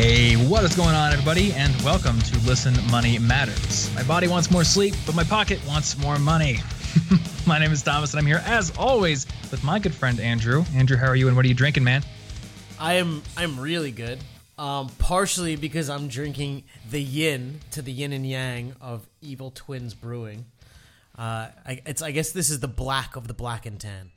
[0.00, 1.52] Hey, what is going on, everybody?
[1.54, 3.92] And welcome to Listen Money Matters.
[3.96, 6.60] My body wants more sleep, but my pocket wants more money.
[7.48, 10.64] my name is Thomas, and I'm here, as always, with my good friend Andrew.
[10.72, 12.04] Andrew, how are you, and what are you drinking, man?
[12.78, 14.20] I am I'm really good.
[14.56, 19.94] Um, partially because I'm drinking the yin to the yin and yang of Evil Twins
[19.94, 20.44] Brewing.
[21.18, 24.12] Uh, I, it's I guess this is the black of the black and tan.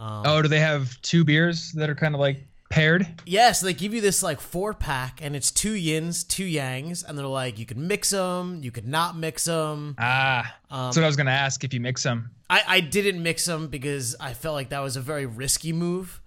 [0.00, 3.02] Um, oh, do they have two beers that are kind of like paired?
[3.02, 6.46] Yes, yeah, so they give you this like four pack, and it's two yins, two
[6.46, 9.94] yangs, and they're like you can mix them, you could not mix them.
[9.98, 12.30] Ah, um, so I was gonna ask if you mix them.
[12.48, 16.20] I I didn't mix them because I felt like that was a very risky move.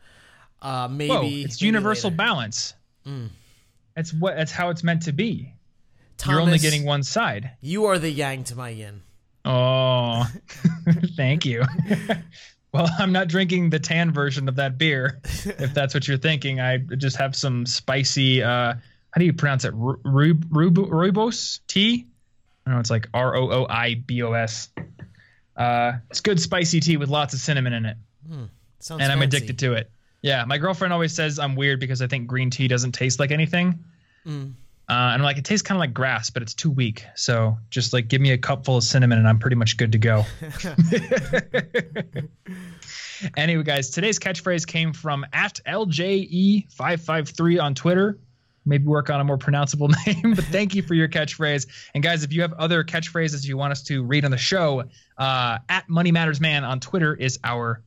[0.61, 2.17] Uh, maybe Whoa, it's maybe universal later.
[2.17, 2.73] balance.
[3.05, 3.29] Mm.
[3.95, 4.35] That's what.
[4.35, 5.51] That's how it's meant to be.
[6.17, 7.51] Thomas, You're only getting one side.
[7.61, 9.01] You are the yang to my yin.
[9.43, 10.25] Oh,
[11.15, 11.63] thank you.
[12.75, 15.19] well, I'm not drinking the tan version of that beer.
[15.45, 18.43] If that's what you're thinking, I just have some spicy.
[18.43, 19.73] Uh, how do you pronounce it?
[19.73, 22.07] Rooibos tea.
[22.65, 22.79] I don't know.
[22.79, 24.69] It's like R O O I B O S.
[25.55, 27.97] Uh, it's good spicy tea with lots of cinnamon in it.
[28.29, 28.49] Mm,
[28.89, 29.23] and I'm fancy.
[29.23, 29.89] addicted to it.
[30.21, 33.31] Yeah, my girlfriend always says I'm weird because I think green tea doesn't taste like
[33.31, 33.83] anything.
[34.25, 34.53] Mm.
[34.87, 37.05] Uh, and I'm like, it tastes kind of like grass, but it's too weak.
[37.15, 39.91] So just like give me a cup full of cinnamon and I'm pretty much good
[39.93, 40.25] to go.
[43.37, 48.19] anyway, guys, today's catchphrase came from at LJE553 on Twitter.
[48.67, 51.67] Maybe work on a more pronounceable name, but thank you for your catchphrase.
[51.93, 54.83] And guys, if you have other catchphrases you want us to read on the show,
[55.17, 57.81] uh, at Money Matters Man on Twitter is our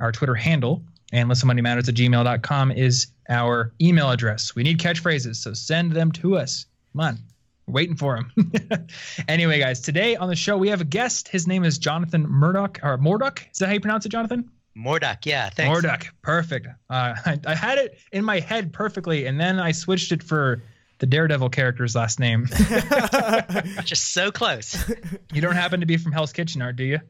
[0.00, 4.54] our Twitter handle and at gmail.com is our email address.
[4.54, 6.66] We need catchphrases, so send them to us.
[6.92, 7.18] Come on,
[7.66, 8.86] we're waiting for them.
[9.28, 11.28] anyway, guys, today on the show we have a guest.
[11.28, 13.50] His name is Jonathan Murdoch, or Morduch.
[13.52, 14.50] Is that how you pronounce it, Jonathan?
[14.76, 15.80] Morduch, yeah, thanks.
[15.80, 16.66] Morduch, perfect.
[16.66, 20.62] Uh, I, I had it in my head perfectly, and then I switched it for
[20.98, 22.46] the Daredevil character's last name.
[23.84, 24.76] Just so close.
[25.32, 27.00] You don't happen to be from Hell's Kitchen, art, do you?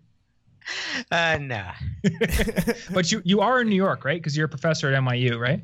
[1.10, 1.70] Uh, no.
[2.92, 4.20] but you you are in New York, right?
[4.20, 5.62] Because you're a professor at NYU, right?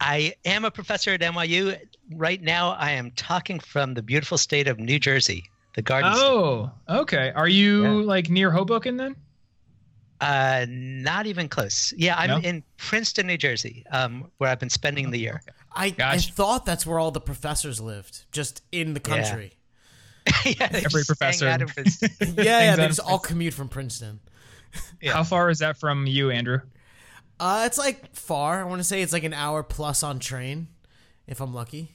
[0.00, 1.78] I am a professor at NYU.
[2.12, 5.44] Right now, I am talking from the beautiful state of New Jersey,
[5.74, 6.96] the Garden Oh, State.
[6.98, 7.32] okay.
[7.34, 8.06] Are you yeah.
[8.06, 9.16] like near Hoboken then?
[10.20, 11.92] Uh, not even close.
[11.96, 12.38] Yeah, I'm no?
[12.38, 15.42] in Princeton, New Jersey, um, where I've been spending the year.
[15.72, 16.16] I, gotcha.
[16.16, 19.52] I thought that's where all the professors lived, just in the country.
[20.44, 20.68] Yeah.
[20.72, 21.46] yeah, every professor.
[21.46, 21.58] yeah,
[22.36, 24.20] yeah, they just all commute from Princeton.
[25.00, 25.12] Yeah.
[25.12, 26.60] How far is that from you, Andrew?
[27.40, 28.60] Uh, it's like far.
[28.60, 30.68] I want to say it's like an hour plus on train,
[31.26, 31.92] if I'm lucky.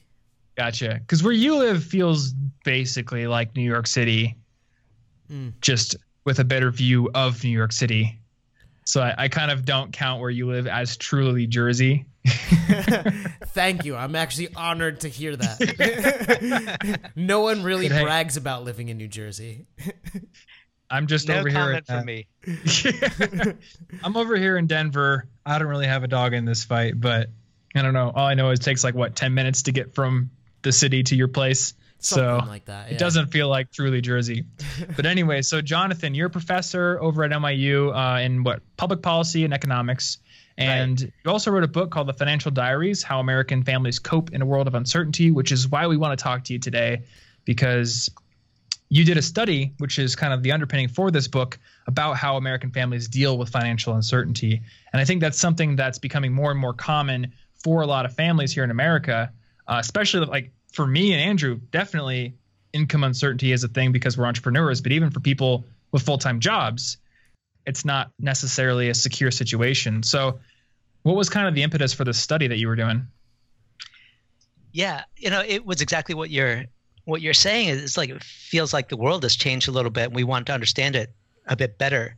[0.55, 0.99] Gotcha.
[0.99, 2.33] Because where you live feels
[2.63, 4.37] basically like New York City,
[5.31, 5.53] mm.
[5.61, 5.95] just
[6.25, 8.19] with a better view of New York City.
[8.85, 12.05] So I, I kind of don't count where you live as truly Jersey.
[13.47, 13.95] Thank you.
[13.95, 17.11] I'm actually honored to hear that.
[17.15, 19.65] no one really hey, brags about living in New Jersey.
[20.89, 21.73] I'm just no over here.
[21.73, 22.27] No for me.
[24.03, 25.27] I'm over here in Denver.
[25.45, 27.29] I don't really have a dog in this fight, but
[27.75, 28.11] I don't know.
[28.13, 31.03] All I know is it takes like what 10 minutes to get from the city
[31.03, 31.73] to your place.
[31.99, 32.95] Something so like that, yeah.
[32.95, 34.45] it doesn't feel like truly Jersey.
[34.95, 39.45] but anyway, so Jonathan, you're a professor over at NYU uh, in what public policy
[39.45, 40.19] and economics.
[40.57, 41.13] And right.
[41.25, 44.45] you also wrote a book called The Financial Diaries How American Families Cope in a
[44.45, 47.03] World of Uncertainty, which is why we want to talk to you today
[47.45, 48.09] because
[48.89, 52.37] you did a study, which is kind of the underpinning for this book, about how
[52.37, 54.61] American families deal with financial uncertainty.
[54.91, 57.33] And I think that's something that's becoming more and more common
[57.63, 59.31] for a lot of families here in America,
[59.67, 62.35] uh, especially like for me and Andrew, definitely
[62.71, 66.39] income uncertainty is a thing because we're entrepreneurs, but even for people with full time
[66.39, 66.97] jobs,
[67.65, 70.03] it's not necessarily a secure situation.
[70.03, 70.39] So,
[71.03, 73.07] what was kind of the impetus for this study that you were doing?
[74.71, 76.65] Yeah, you know, it was exactly what you're
[77.05, 79.91] what you're saying is it's like it feels like the world has changed a little
[79.91, 81.11] bit and we want to understand it
[81.47, 82.15] a bit better.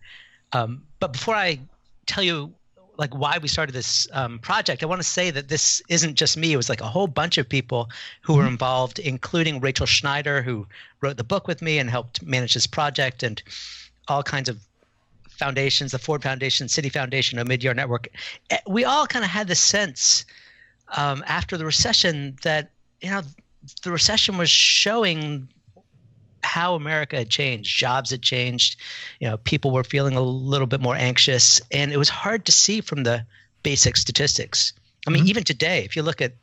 [0.53, 1.59] Um, but before I
[2.05, 2.53] tell you
[2.97, 6.37] like why we started this um, project, I want to say that this isn't just
[6.37, 6.53] me.
[6.53, 7.90] It was like a whole bunch of people
[8.22, 8.52] who were mm-hmm.
[8.52, 10.67] involved, including Rachel Schneider, who
[11.02, 13.41] wrote the book with me and helped manage this project, and
[14.08, 14.65] all kinds of
[15.37, 18.08] foundations, the Ford Foundation, Citi Foundation, Omidyar Network.
[18.49, 20.26] Eh, we all kind of had the sense
[20.96, 22.72] um, after the recession that
[23.02, 23.22] you know
[23.84, 25.47] the recession was showing
[26.43, 27.78] how America had changed.
[27.78, 28.79] Jobs had changed.
[29.20, 32.52] You know, people were feeling a little bit more anxious, and it was hard to
[32.52, 33.26] see from the
[33.64, 34.73] basic statistics.
[35.08, 35.29] I mean, mm-hmm.
[35.29, 36.34] even today, if you look at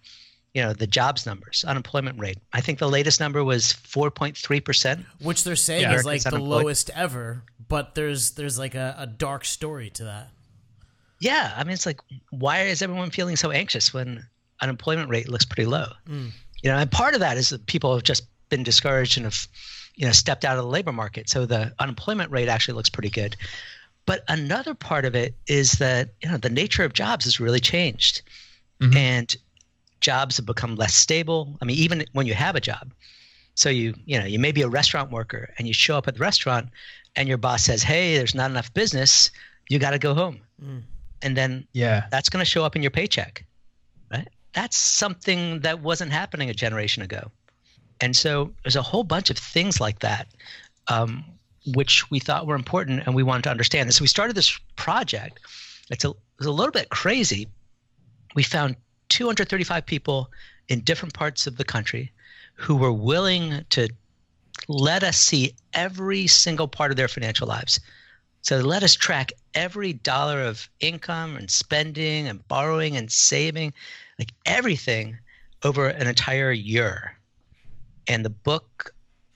[0.55, 2.39] you know the jobs numbers, unemployment rate.
[2.53, 6.39] I think the latest number was 4.3 percent, which they're saying yeah, is like the
[6.39, 7.43] lowest ever.
[7.69, 10.31] But there's there's like a, a dark story to that.
[11.21, 12.01] Yeah, I mean, it's like
[12.31, 14.27] why is everyone feeling so anxious when
[14.63, 15.87] unemployment rate looks pretty low.
[16.09, 16.31] Mm.
[16.63, 19.49] You know, and part of that is that people have just been discouraged and have,
[19.97, 21.29] you know, stepped out of the labor market.
[21.29, 23.37] So the unemployment rate actually looks pretty good.
[24.07, 27.61] But another part of it is that you know the nature of jobs has really
[27.61, 28.23] changed,
[28.81, 28.97] mm-hmm.
[28.97, 29.37] and
[30.03, 31.57] jobs have become less stable.
[31.63, 32.93] I mean, even when you have a job,
[33.55, 36.15] so you you know you may be a restaurant worker and you show up at
[36.15, 36.69] the restaurant,
[37.17, 39.31] and your boss says, "Hey, there's not enough business.
[39.69, 40.83] You got to go home," mm.
[41.23, 43.45] and then yeah, that's going to show up in your paycheck,
[44.11, 44.29] right?
[44.53, 47.31] That's something that wasn't happening a generation ago,
[48.01, 50.29] and so there's a whole bunch of things like that.
[50.89, 51.25] Um,
[51.75, 53.87] which we thought were important and we wanted to understand.
[53.87, 55.39] And so we started this project.
[55.91, 57.49] It's a, it was a little bit crazy.
[58.35, 58.77] We found
[59.13, 60.31] 235 people
[60.69, 62.11] in different parts of the country
[62.55, 63.87] who were willing to
[64.69, 67.79] let us see every single part of their financial lives.
[68.41, 73.75] So let us track every dollar of income and spending and borrowing and saving,
[74.19, 75.19] like everything
[75.63, 77.15] over an entire year.
[78.09, 78.95] And the book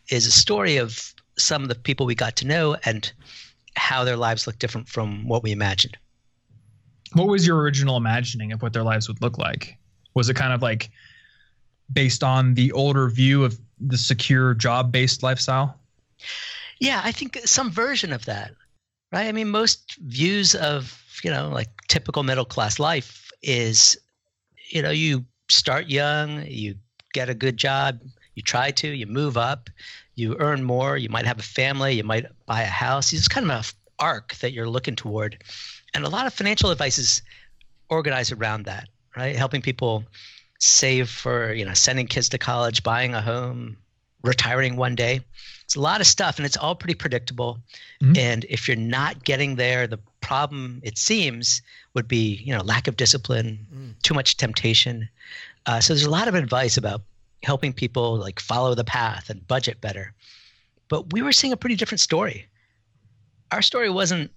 [0.09, 3.13] is a story of some of the people we got to know and
[3.77, 5.99] how their lives look different from what we imagined.
[7.13, 9.79] What was your original imagining of what their lives would look like?
[10.15, 10.91] Was it kind of like
[11.93, 15.79] based on the older view of the secure job based lifestyle?
[16.79, 18.53] Yeah, I think some version of that,
[19.13, 19.27] right?
[19.27, 23.97] I mean, most views of, you know, like typical middle class life is,
[24.71, 26.75] you know, you start young, you
[27.13, 28.01] get a good job,
[28.35, 29.71] you try to, you move up,
[30.17, 33.13] you earn more, you might have a family, you might buy a house.
[33.13, 33.65] It's kind of an
[33.99, 35.43] arc that you're looking toward.
[35.97, 37.23] And a lot of financial advice is
[37.89, 39.35] organized around that, right?
[39.35, 40.05] Helping people
[40.59, 43.79] save for, you know, sending kids to college, buying a home,
[44.23, 45.23] retiring one day.
[45.65, 47.61] It's a lot of stuff and it's all pretty predictable.
[48.03, 48.19] Mm-hmm.
[48.19, 51.63] And if you're not getting there, the problem it seems
[51.95, 54.03] would be, you know, lack of discipline, mm.
[54.03, 55.09] too much temptation.
[55.65, 57.01] Uh, so there's a lot of advice about
[57.43, 60.13] helping people like follow the path and budget better.
[60.89, 62.49] But we were seeing a pretty different story.
[63.51, 64.31] Our story wasn't,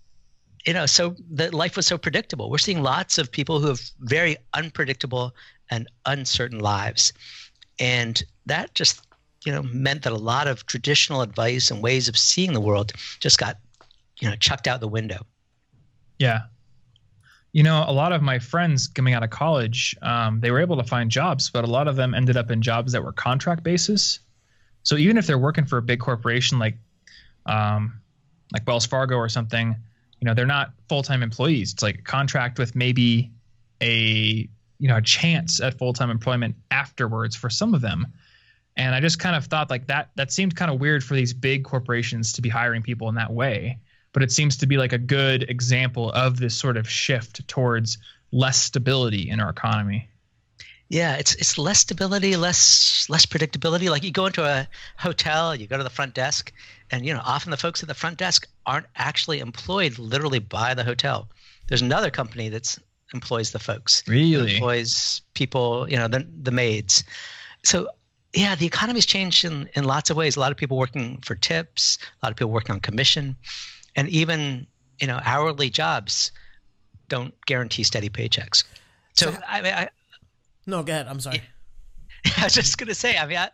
[0.66, 2.50] you know, so that life was so predictable.
[2.50, 5.36] We're seeing lots of people who have very unpredictable
[5.70, 7.14] and uncertain lives.
[7.80, 9.06] And that just,
[9.46, 12.92] you know, meant that a lot of traditional advice and ways of seeing the world
[13.20, 13.58] just got,
[14.20, 15.26] you know, chucked out the window.
[16.18, 16.42] Yeah
[17.52, 20.78] you know, a lot of my friends coming out of college, um, they were able
[20.78, 23.64] to find jobs, but a lot of them ended up in jobs that were contract
[23.64, 24.20] basis.
[24.84, 26.78] So even if they're working for a big corporation like,
[27.46, 28.02] um,
[28.54, 29.76] like Wells Fargo or something,
[30.20, 31.74] you know, they're not full time employees.
[31.74, 33.32] It's like a contract with maybe
[33.82, 34.50] a
[34.80, 38.08] you know a chance at full time employment afterwards for some of them.
[38.78, 41.34] And I just kind of thought like that that seemed kind of weird for these
[41.34, 43.80] big corporations to be hiring people in that way
[44.14, 47.98] but it seems to be like a good example of this sort of shift towards
[48.32, 50.10] less stability in our economy.
[50.90, 53.90] Yeah, it's it's less stability, less less predictability.
[53.90, 56.52] Like you go into a hotel, you go to the front desk,
[56.90, 60.74] and you know often the folks at the front desk aren't actually employed literally by
[60.74, 61.30] the hotel.
[61.68, 62.80] There's another company that's
[63.14, 64.04] employs the folks.
[64.08, 67.04] Really employs people, you know, the the maids.
[67.64, 67.90] So
[68.34, 70.36] yeah, the economy's changed in in lots of ways.
[70.38, 73.36] A lot of people working for tips, a lot of people working on commission
[73.96, 74.66] and even
[75.00, 76.32] you know hourly jobs
[77.08, 78.64] don't guarantee steady paychecks.
[79.14, 79.90] So, so I, I,
[80.70, 81.08] no, go ahead.
[81.08, 81.42] I'm sorry.
[82.38, 83.18] I was just gonna say.
[83.18, 83.50] I mean, I,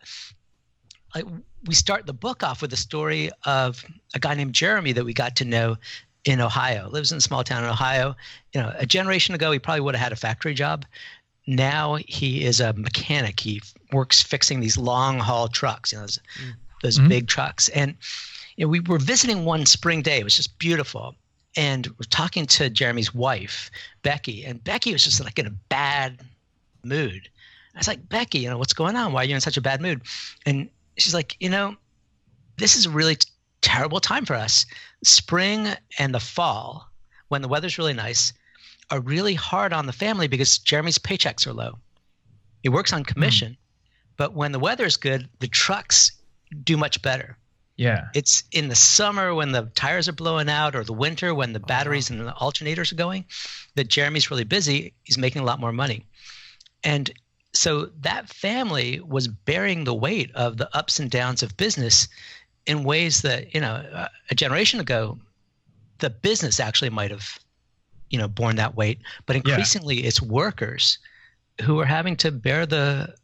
[1.14, 1.24] like
[1.66, 5.12] we start the book off with a story of a guy named Jeremy that we
[5.12, 5.76] got to know
[6.24, 6.88] in Ohio.
[6.88, 8.14] Lives in a small town in Ohio.
[8.52, 10.84] You know, a generation ago, he probably would have had a factory job.
[11.46, 13.40] Now he is a mechanic.
[13.40, 15.92] He works fixing these long haul trucks.
[15.92, 16.52] You know, those, mm.
[16.82, 17.08] those mm-hmm.
[17.08, 17.96] big trucks, and
[18.56, 20.18] you know, we were visiting one spring day.
[20.18, 21.14] It was just beautiful.
[21.58, 23.70] And we're talking to Jeremy's wife,
[24.02, 26.20] Becky, and Becky was just like in a bad
[26.86, 27.28] mood.
[27.74, 29.12] I was like, Becky, you know, what's going on?
[29.12, 30.00] Why are you in such a bad mood?
[30.46, 31.76] And she's like, you know,
[32.56, 33.28] this is a really t-
[33.60, 34.64] terrible time for us.
[35.04, 36.88] Spring and the fall,
[37.28, 38.32] when the weather's really nice,
[38.90, 41.78] are really hard on the family because Jeremy's paychecks are low.
[42.62, 43.56] He works on commission, mm.
[44.16, 46.12] but when the weather's good, the trucks
[46.64, 47.36] do much better.
[47.76, 48.08] Yeah.
[48.14, 51.60] It's in the summer when the tires are blowing out or the winter when the
[51.60, 53.26] batteries and the alternators are going
[53.74, 54.94] that Jeremy's really busy.
[55.04, 56.06] He's making a lot more money.
[56.84, 57.10] And
[57.52, 62.08] so that family was bearing the weight of the ups and downs of business
[62.66, 65.18] in ways that, you know, a generation ago,
[65.98, 67.38] the business actually might have,
[68.10, 69.00] you know, borne that weight.
[69.24, 70.08] But increasingly, yeah.
[70.08, 70.98] it's workers
[71.62, 73.14] who are having to bear the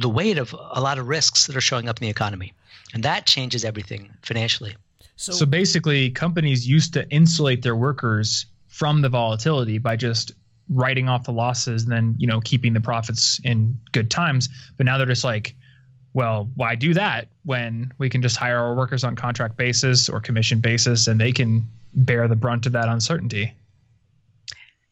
[0.00, 2.52] the weight of a lot of risks that are showing up in the economy
[2.94, 4.76] and that changes everything financially.
[5.16, 10.32] So, so basically, companies used to insulate their workers from the volatility by just
[10.68, 14.48] writing off the losses and then you know keeping the profits in good times.
[14.76, 15.54] But now they're just like,
[16.12, 20.20] well, why do that when we can just hire our workers on contract basis or
[20.20, 23.52] commission basis and they can bear the brunt of that uncertainty?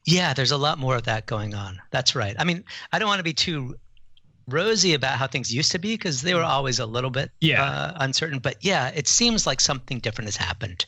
[0.05, 1.81] Yeah, there's a lot more of that going on.
[1.91, 2.37] That's right.
[2.39, 3.75] I mean, I don't want to be too
[4.49, 7.65] rosy about how things used to be because they were always a little bit yeah.
[7.65, 8.39] uh, uncertain.
[8.39, 10.87] But yeah, it seems like something different has happened,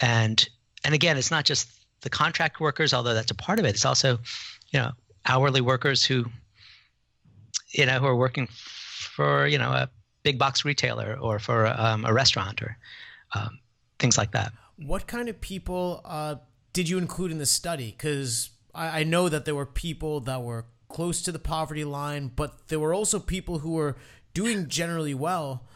[0.00, 0.46] and
[0.84, 1.68] and again, it's not just
[2.02, 3.70] the contract workers, although that's a part of it.
[3.70, 4.18] It's also,
[4.70, 4.92] you know,
[5.26, 6.26] hourly workers who,
[7.70, 8.48] you know, who are working
[9.16, 9.88] for you know a
[10.22, 12.76] big box retailer or for um, a restaurant or
[13.34, 13.58] um,
[13.98, 14.52] things like that.
[14.76, 16.36] What kind of people uh,
[16.72, 17.94] did you include in the study?
[17.96, 22.30] Because I, I know that there were people that were close to the poverty line,
[22.34, 23.96] but there were also people who were
[24.34, 25.66] doing generally well.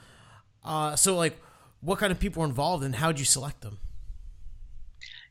[0.63, 1.41] Uh, so, like,
[1.81, 3.79] what kind of people were involved, and how did you select them?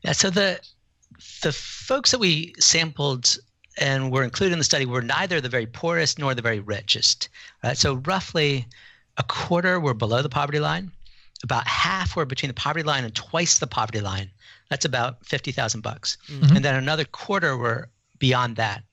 [0.02, 0.60] Yeah, so the
[1.42, 3.38] the folks that we sampled
[3.78, 7.28] and were included in the study were neither the very poorest nor the very richest.
[7.62, 7.78] Right?
[7.78, 8.66] So roughly
[9.16, 10.90] a quarter were below the poverty line.
[11.42, 14.30] About half were between the poverty line and twice the poverty line.
[14.68, 16.56] That's about fifty thousand bucks, mm-hmm.
[16.56, 18.84] and then another quarter were beyond that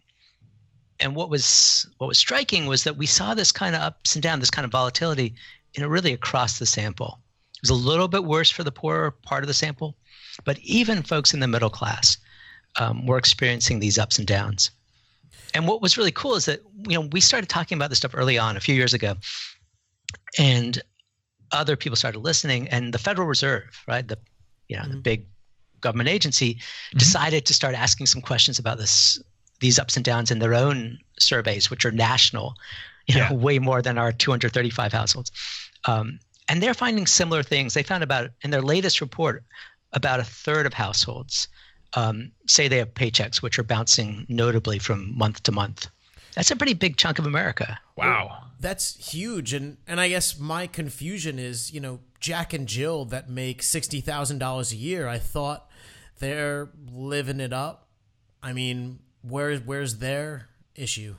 [1.00, 4.24] and what was what was striking was that we saw this kind of ups and
[4.24, 5.34] downs, this kind of volatility,
[5.74, 7.19] you know, really across the sample.
[7.58, 9.96] It was a little bit worse for the poorer part of the sample,
[10.46, 12.18] but even folks in the middle class
[12.78, 14.72] um, were experiencing these ups and downs.
[15.54, 18.14] And what was really cool is that you know we started talking about this stuff
[18.14, 19.16] early on a few years ago,
[20.38, 20.82] and
[21.52, 24.18] other people started listening, and the Federal Reserve, right, the
[24.68, 24.92] you know mm-hmm.
[24.92, 25.26] the big
[25.82, 26.98] government agency, mm-hmm.
[26.98, 29.22] decided to start asking some questions about this
[29.60, 32.56] these ups and downs in their own surveys, which are national,
[33.08, 33.34] you know, yeah.
[33.34, 35.32] way more than our 235 households.
[35.86, 37.74] Um, and they're finding similar things.
[37.74, 39.44] They found about in their latest report,
[39.94, 41.48] about a third of households
[41.94, 45.88] um, say they have paychecks which are bouncing notably from month to month.
[46.36, 47.80] That's a pretty big chunk of America.
[47.96, 48.44] Wow.
[48.60, 49.54] That's huge.
[49.54, 54.01] And and I guess my confusion is, you know, Jack and Jill that make sixty
[54.01, 55.08] thousand dollars a year.
[55.08, 55.70] I thought
[56.20, 57.88] they're living it up.
[58.42, 61.16] I mean, where where's their issue?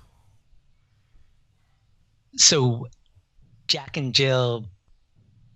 [2.36, 2.86] So,
[3.66, 4.66] Jack and Jill,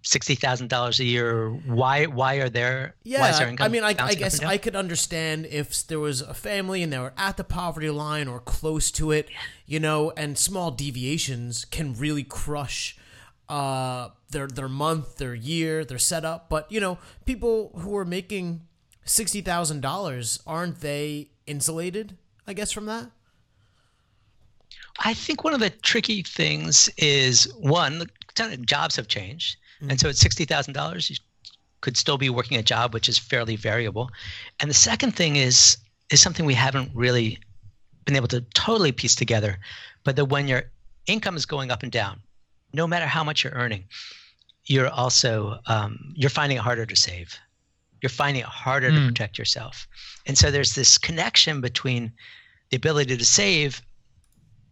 [0.02, 1.50] sixty thousand dollars a year.
[1.50, 2.06] Why?
[2.06, 2.94] Why are there?
[3.04, 6.92] Yeah, I mean, I, I guess I could understand if there was a family and
[6.92, 9.28] they were at the poverty line or close to it,
[9.66, 12.96] you know, and small deviations can really crush
[13.48, 16.48] uh, their their month, their year, their setup.
[16.48, 18.66] But you know, people who are making
[19.04, 22.16] sixty thousand dollars aren't they insulated?
[22.46, 23.10] I guess, from that?
[25.04, 28.04] I think one of the tricky things is one,
[28.64, 29.56] jobs have changed.
[29.82, 29.90] Mm-hmm.
[29.90, 31.16] And so at $60,000, you
[31.80, 34.10] could still be working a job which is fairly variable.
[34.60, 35.76] And the second thing is
[36.10, 37.38] is something we haven't really
[38.04, 39.58] been able to totally piece together,
[40.04, 40.64] but that when your
[41.06, 42.20] income is going up and down,
[42.74, 43.84] no matter how much you're earning,
[44.66, 47.38] you're also um, you're finding it harder to save
[48.02, 48.94] you're finding it harder mm.
[48.94, 49.06] to hmm.
[49.06, 49.86] protect yourself.
[50.26, 52.12] And so there's this connection between
[52.70, 53.80] the ability to save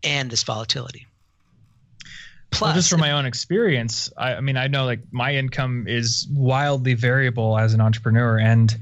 [0.02, 1.06] and this volatility.
[2.50, 5.86] Plus, well, just from my own experience, I, I mean, I know like my income
[5.86, 8.38] is wildly variable as an entrepreneur.
[8.38, 8.76] And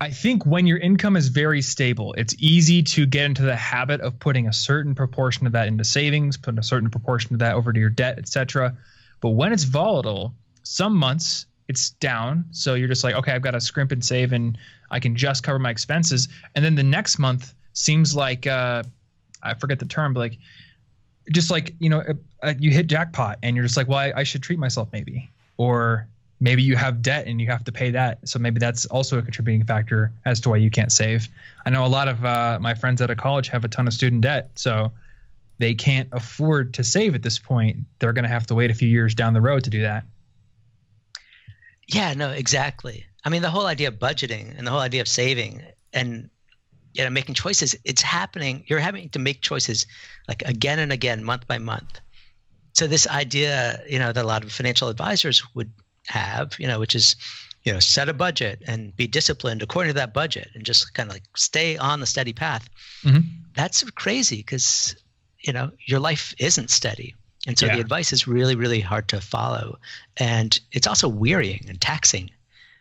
[0.00, 4.00] I think when your income is very stable, it's easy to get into the habit
[4.00, 7.54] of putting a certain proportion of that into savings, putting a certain proportion of that
[7.54, 8.76] over to your debt, etc.
[9.20, 12.46] But when it's volatile, some months it's down.
[12.50, 14.58] So you're just like, okay, I've got to scrimp and save and
[14.90, 16.28] I can just cover my expenses.
[16.54, 18.82] And then the next month seems like, uh,
[19.42, 20.38] I forget the term, but like,
[21.32, 22.02] just like, you know,
[22.44, 25.30] uh, you hit jackpot and you're just like, well, I, I should treat myself maybe.
[25.56, 26.06] Or
[26.40, 28.28] maybe you have debt and you have to pay that.
[28.28, 31.28] So maybe that's also a contributing factor as to why you can't save.
[31.64, 33.94] I know a lot of uh, my friends out of college have a ton of
[33.94, 34.50] student debt.
[34.54, 34.92] So
[35.58, 37.78] they can't afford to save at this point.
[37.98, 40.04] They're going to have to wait a few years down the road to do that.
[41.86, 43.06] Yeah, no, exactly.
[43.24, 46.28] I mean, the whole idea of budgeting and the whole idea of saving and
[46.92, 48.64] you know making choices, it's happening.
[48.66, 49.86] You're having to make choices
[50.28, 52.00] like again and again, month by month.
[52.74, 55.72] So this idea, you know, that a lot of financial advisors would
[56.06, 57.16] have, you know, which is,
[57.62, 61.08] you know, set a budget and be disciplined according to that budget and just kind
[61.08, 62.68] of like stay on the steady path.
[63.02, 63.20] Mm-hmm.
[63.54, 64.96] That's crazy because,
[65.40, 67.14] you know, your life isn't steady.
[67.46, 67.76] And so yeah.
[67.76, 69.78] the advice is really, really hard to follow.
[70.16, 72.30] And it's also wearying and taxing.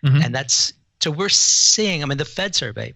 [0.04, 0.22] Mm-hmm.
[0.24, 2.94] And that's so we're seeing, I mean, the Fed survey,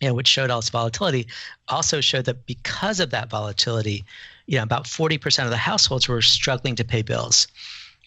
[0.00, 1.26] you know, which showed all this volatility,
[1.68, 4.04] also showed that because of that volatility,
[4.46, 7.48] you know, about 40% of the households were struggling to pay bills.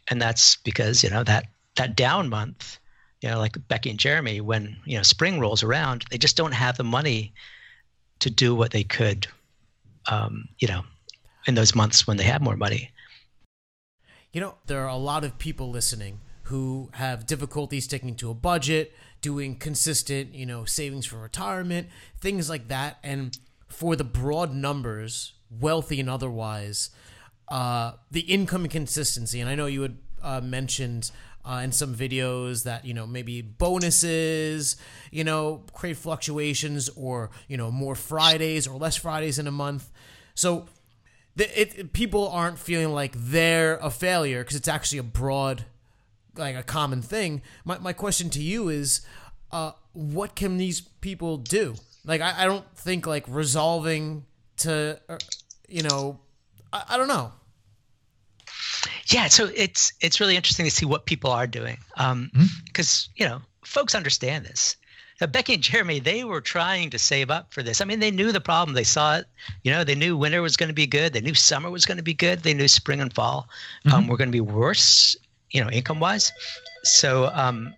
[0.09, 2.79] And that's because, you know, that that down month,
[3.21, 6.53] you know, like Becky and Jeremy, when, you know, spring rolls around, they just don't
[6.53, 7.33] have the money
[8.19, 9.27] to do what they could,
[10.09, 10.83] um, you know,
[11.47, 12.91] in those months when they have more money.
[14.31, 18.33] You know, there are a lot of people listening who have difficulty sticking to a
[18.33, 21.87] budget, doing consistent, you know, savings for retirement,
[22.19, 22.97] things like that.
[23.03, 26.89] And for the broad numbers, wealthy and otherwise,
[27.47, 29.39] uh, the income consistency.
[29.39, 31.11] And I know you had uh, mentioned
[31.45, 34.75] uh, in some videos that you know maybe bonuses,
[35.11, 39.89] you know, create fluctuations, or you know more Fridays or less Fridays in a month.
[40.35, 40.67] So
[41.35, 45.65] the, it, people aren't feeling like they're a failure because it's actually a broad,
[46.35, 47.41] like a common thing.
[47.65, 49.01] My my question to you is,
[49.51, 51.75] uh, what can these people do?
[52.05, 54.25] Like I, I don't think like resolving
[54.59, 55.17] to, uh,
[55.67, 56.19] you know,
[56.71, 57.31] I, I don't know
[59.11, 63.11] yeah, so it's it's really interesting to see what people are doing, because um, mm-hmm.
[63.15, 64.75] you know folks understand this.
[65.19, 67.81] Now, Becky and Jeremy, they were trying to save up for this.
[67.81, 68.73] I mean, they knew the problem.
[68.73, 69.25] They saw it.
[69.63, 71.11] You know, they knew winter was going to be good.
[71.11, 72.43] They knew summer was going to be good.
[72.43, 73.49] They knew spring and fall
[73.85, 74.09] um, mm-hmm.
[74.09, 75.17] were going to be worse.
[75.51, 76.31] You know, income wise.
[76.83, 77.73] So, um,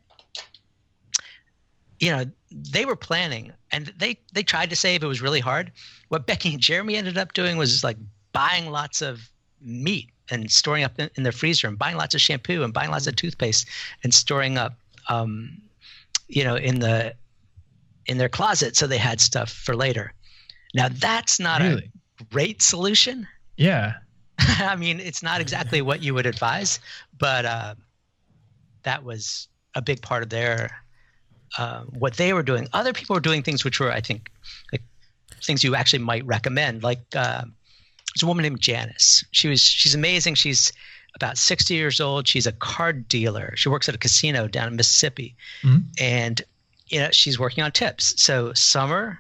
[2.00, 5.04] you know, they were planning, and they they tried to save.
[5.04, 5.72] It was really hard.
[6.10, 7.98] What Becky and Jeremy ended up doing was like
[8.34, 9.30] buying lots of
[9.62, 12.90] meat and storing up in, in, their freezer and buying lots of shampoo and buying
[12.90, 13.68] lots of toothpaste
[14.04, 14.74] and storing up,
[15.10, 15.62] um,
[16.28, 17.14] you know, in the
[18.08, 20.14] in their closet so they had stuff for later.
[20.74, 21.92] Now that's not really?
[22.20, 23.28] a great solution.
[23.58, 23.94] Yeah.
[24.40, 26.80] I mean, it's not exactly what you would advise,
[27.18, 27.76] but uh,
[28.84, 30.81] that was a big part of their
[31.58, 32.68] uh, what they were doing.
[32.74, 34.32] Other people were doing things which were, I think,
[34.72, 34.82] like
[35.44, 37.02] things you actually might recommend, like.
[37.16, 37.44] Uh,
[38.14, 39.24] there's a woman named Janice.
[39.32, 40.36] She was she's amazing.
[40.36, 40.74] She's
[41.16, 42.28] about 60 years old.
[42.28, 43.54] She's a card dealer.
[43.56, 45.80] She works at a casino down in Mississippi, mm-hmm.
[46.00, 46.42] and
[46.88, 48.22] you know she's working on tips.
[48.22, 49.20] So summer,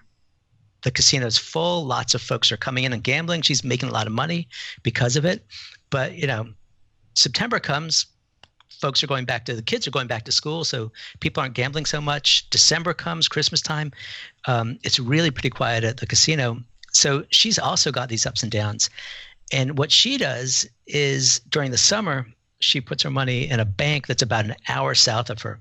[0.83, 1.85] the casino's full.
[1.85, 3.41] Lots of folks are coming in and gambling.
[3.43, 4.47] She's making a lot of money
[4.83, 5.45] because of it.
[5.89, 6.49] But you know,
[7.13, 8.05] September comes,
[8.79, 11.53] folks are going back to the kids are going back to school, so people aren't
[11.53, 12.49] gambling so much.
[12.49, 13.91] December comes, Christmas time,
[14.45, 16.59] um, it's really pretty quiet at the casino.
[16.93, 18.89] So she's also got these ups and downs.
[19.51, 22.27] And what she does is during the summer,
[22.59, 25.59] she puts her money in a bank that's about an hour south of her.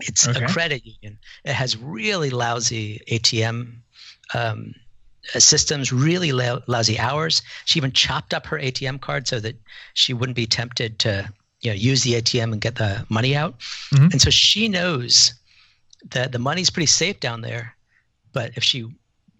[0.00, 0.44] It's okay.
[0.44, 1.18] a credit union.
[1.44, 3.74] It has really lousy ATM
[4.34, 4.74] um,
[5.24, 7.42] systems, really lousy hours.
[7.64, 9.56] She even chopped up her ATM card so that
[9.94, 13.58] she wouldn't be tempted to you know, use the ATM and get the money out.
[13.94, 14.08] Mm-hmm.
[14.12, 15.34] And so she knows
[16.10, 17.76] that the money's pretty safe down there.
[18.32, 18.92] But if she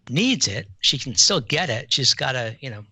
[0.08, 1.92] needs it, she can still get it.
[1.92, 2.84] She's got to, you know,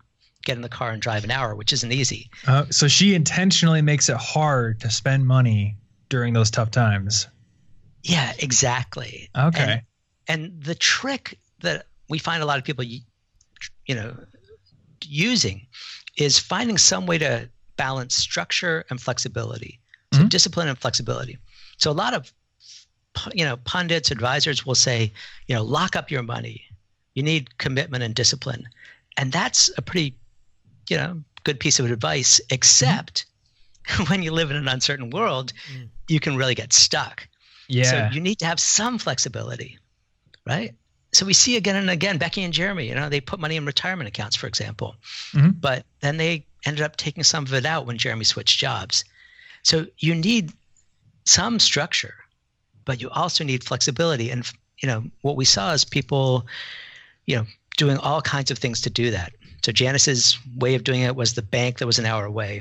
[0.44, 2.30] get in the car and drive an hour, which isn't easy.
[2.46, 5.76] Uh, so she intentionally makes it hard to spend money
[6.08, 7.28] during those tough times.
[8.02, 9.28] Yeah, exactly.
[9.36, 9.82] Okay.
[10.26, 13.00] And, and the trick that we find a lot of people, you
[13.88, 14.16] know,
[15.04, 15.66] using
[16.16, 17.48] is finding some way to
[17.80, 19.80] balance structure and flexibility.
[20.12, 20.28] So mm-hmm.
[20.28, 21.38] discipline and flexibility.
[21.76, 22.32] So a lot of
[23.32, 25.12] you know pundits advisors will say
[25.48, 26.70] you know lock up your money
[27.14, 28.68] you need commitment and discipline.
[29.16, 30.14] And that's a pretty,
[30.88, 33.26] you know, good piece of advice, except
[33.86, 34.04] mm-hmm.
[34.10, 35.88] when you live in an uncertain world, mm.
[36.08, 37.26] you can really get stuck.
[37.68, 37.84] Yeah.
[37.84, 39.78] So you need to have some flexibility,
[40.46, 40.74] right?
[41.12, 43.66] So we see again and again, Becky and Jeremy, you know, they put money in
[43.66, 44.96] retirement accounts, for example,
[45.32, 45.50] mm-hmm.
[45.50, 49.04] but then they ended up taking some of it out when Jeremy switched jobs.
[49.62, 50.52] So you need
[51.24, 52.14] some structure,
[52.84, 54.30] but you also need flexibility.
[54.30, 54.50] And,
[54.82, 56.46] you know, what we saw is people
[57.30, 57.46] you know,
[57.76, 59.32] doing all kinds of things to do that.
[59.64, 62.60] So Janice's way of doing it was the bank that was an hour away.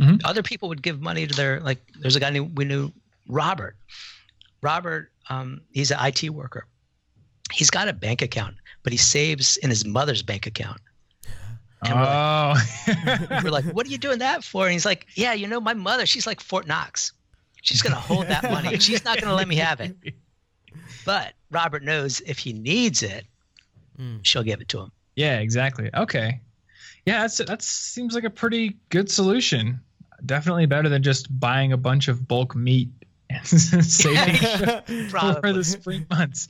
[0.00, 0.16] Mm-hmm.
[0.24, 1.78] Other people would give money to their like.
[2.00, 2.92] There's a guy we knew,
[3.28, 3.76] Robert.
[4.60, 6.66] Robert, um, he's an IT worker.
[7.52, 10.80] He's got a bank account, but he saves in his mother's bank account.
[11.82, 12.54] And we're oh,
[13.30, 14.64] like, we're like, what are you doing that for?
[14.64, 17.12] And he's like, yeah, you know, my mother, she's like Fort Knox.
[17.62, 18.78] She's gonna hold that money.
[18.78, 19.96] She's not gonna let me have it.
[21.04, 23.24] But Robert knows if he needs it,
[23.98, 24.20] mm.
[24.22, 24.92] she'll give it to him.
[25.16, 25.90] Yeah, exactly.
[25.92, 26.40] Okay.
[27.04, 29.80] Yeah, that's that seems like a pretty good solution.
[30.24, 32.90] Definitely better than just buying a bunch of bulk meat
[33.30, 34.36] and saving
[35.08, 36.48] for the spring months.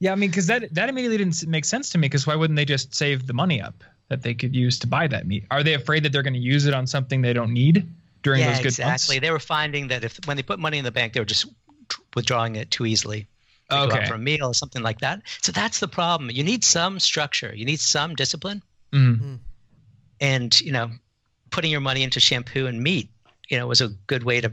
[0.00, 2.08] Yeah, I mean, because that that immediately didn't make sense to me.
[2.08, 5.06] Because why wouldn't they just save the money up that they could use to buy
[5.06, 5.44] that meat?
[5.50, 7.86] Are they afraid that they're going to use it on something they don't need
[8.22, 8.90] during yeah, those good exactly.
[8.90, 9.04] months?
[9.04, 9.18] Exactly.
[9.26, 11.46] They were finding that if when they put money in the bank, they were just
[12.14, 13.26] withdrawing it too easily
[13.70, 13.88] okay.
[13.88, 15.22] go out for a meal or something like that.
[15.42, 16.30] So that's the problem.
[16.30, 17.52] You need some structure.
[17.54, 18.62] You need some discipline.
[18.92, 19.36] Mm-hmm.
[20.20, 20.90] And you know,
[21.50, 23.08] putting your money into shampoo and meat,
[23.48, 24.52] you know, was a good way to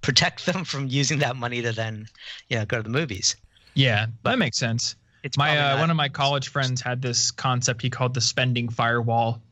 [0.00, 2.06] protect them from using that money to then,
[2.48, 3.36] you know, go to the movies.
[3.74, 4.96] Yeah, but, that makes sense.
[5.22, 8.68] It's my uh, one of my college friends had this concept he called the spending
[8.68, 9.42] firewall,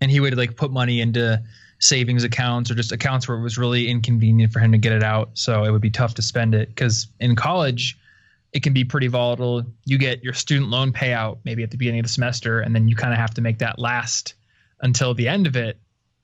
[0.00, 1.42] and he would like put money into
[1.78, 5.02] savings accounts or just accounts where it was really inconvenient for him to get it
[5.02, 6.68] out, so it would be tough to spend it.
[6.68, 7.98] Because in college,
[8.52, 9.64] it can be pretty volatile.
[9.84, 12.88] You get your student loan payout maybe at the beginning of the semester, and then
[12.88, 14.34] you kind of have to make that last
[14.80, 15.78] until the end of it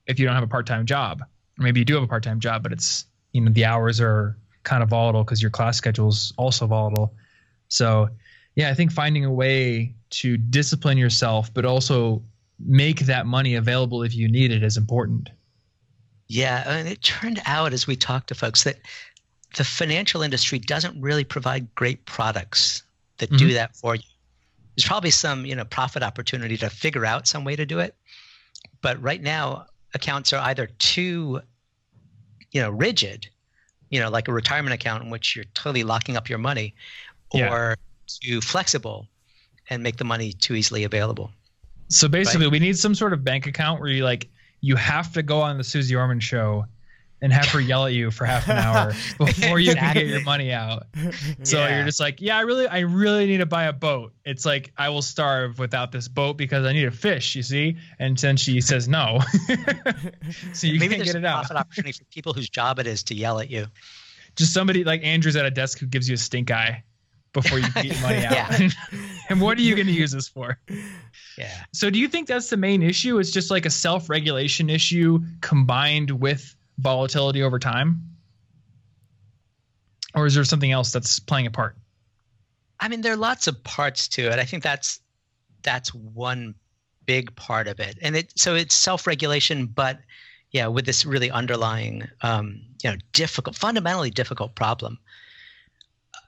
[0.07, 2.63] if you don't have a part-time job, or maybe you do have a part-time job,
[2.63, 6.33] but it's you know the hours are kind of volatile because your class schedule is
[6.37, 7.13] also volatile.
[7.67, 8.09] So,
[8.55, 12.21] yeah, I think finding a way to discipline yourself, but also
[12.59, 15.29] make that money available if you need it is important.
[16.27, 18.79] Yeah, and it turned out as we talked to folks that
[19.57, 22.83] the financial industry doesn't really provide great products
[23.17, 23.53] that do Mhm.
[23.53, 24.03] that for you.
[24.75, 27.95] There's probably some, you know, profit opportunity to figure out some way to do it.
[28.81, 31.41] But right now, accounts are either too,
[32.51, 33.27] you know, rigid,
[33.89, 36.73] you know, like a retirement account in which you're totally locking up your money,
[37.33, 37.75] Yeah.
[38.19, 39.07] Too flexible
[39.69, 41.31] and make the money too easily available.
[41.87, 44.29] So basically, we need some sort of bank account where you like
[44.61, 46.65] you have to go on the Suze Orman show
[47.23, 50.21] and have her yell at you for half an hour before you can get your
[50.21, 50.87] money out.
[51.43, 51.75] So Yeah.
[51.75, 54.13] you're just like, yeah, I really, I really need to buy a boat.
[54.25, 57.35] It's like I will starve without this boat because I need a fish.
[57.35, 59.19] You see, and then she says no,
[60.53, 61.49] so you Maybe can't get it out.
[61.51, 63.67] An opportunity for people whose job it is to yell at you.
[64.35, 66.83] Just somebody like Andrew's at a desk who gives you a stink eye
[67.33, 68.31] before you get money out.
[68.31, 68.69] Yeah.
[69.29, 70.59] and what are you going to use this for?
[71.37, 71.51] Yeah.
[71.73, 73.19] So do you think that's the main issue?
[73.19, 78.01] It's just like a self-regulation issue combined with volatility over time?
[80.13, 81.77] Or is there something else that's playing a part?
[82.79, 84.39] I mean, there are lots of parts to it.
[84.39, 84.99] I think that's
[85.61, 86.55] that's one
[87.05, 89.99] big part of it, and it so it's self-regulation, but
[90.51, 94.97] yeah, with this really underlying, um, you know, difficult, fundamentally difficult problem.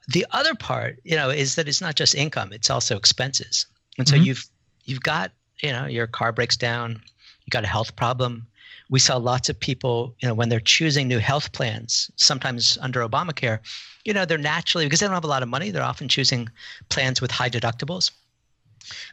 [0.08, 3.66] The other part, you know, is that it's not just income; it's also expenses,
[3.98, 4.24] and so Mhm.
[4.26, 4.46] you've
[4.84, 7.00] you've got you know your car breaks down,
[7.44, 8.46] you got a health problem.
[8.90, 13.00] We saw lots of people, you know, when they're choosing new health plans, sometimes under
[13.00, 13.60] Obamacare,
[14.04, 16.50] you know, they're naturally because they don't have a lot of money, they're often choosing
[16.90, 18.10] plans with high deductibles.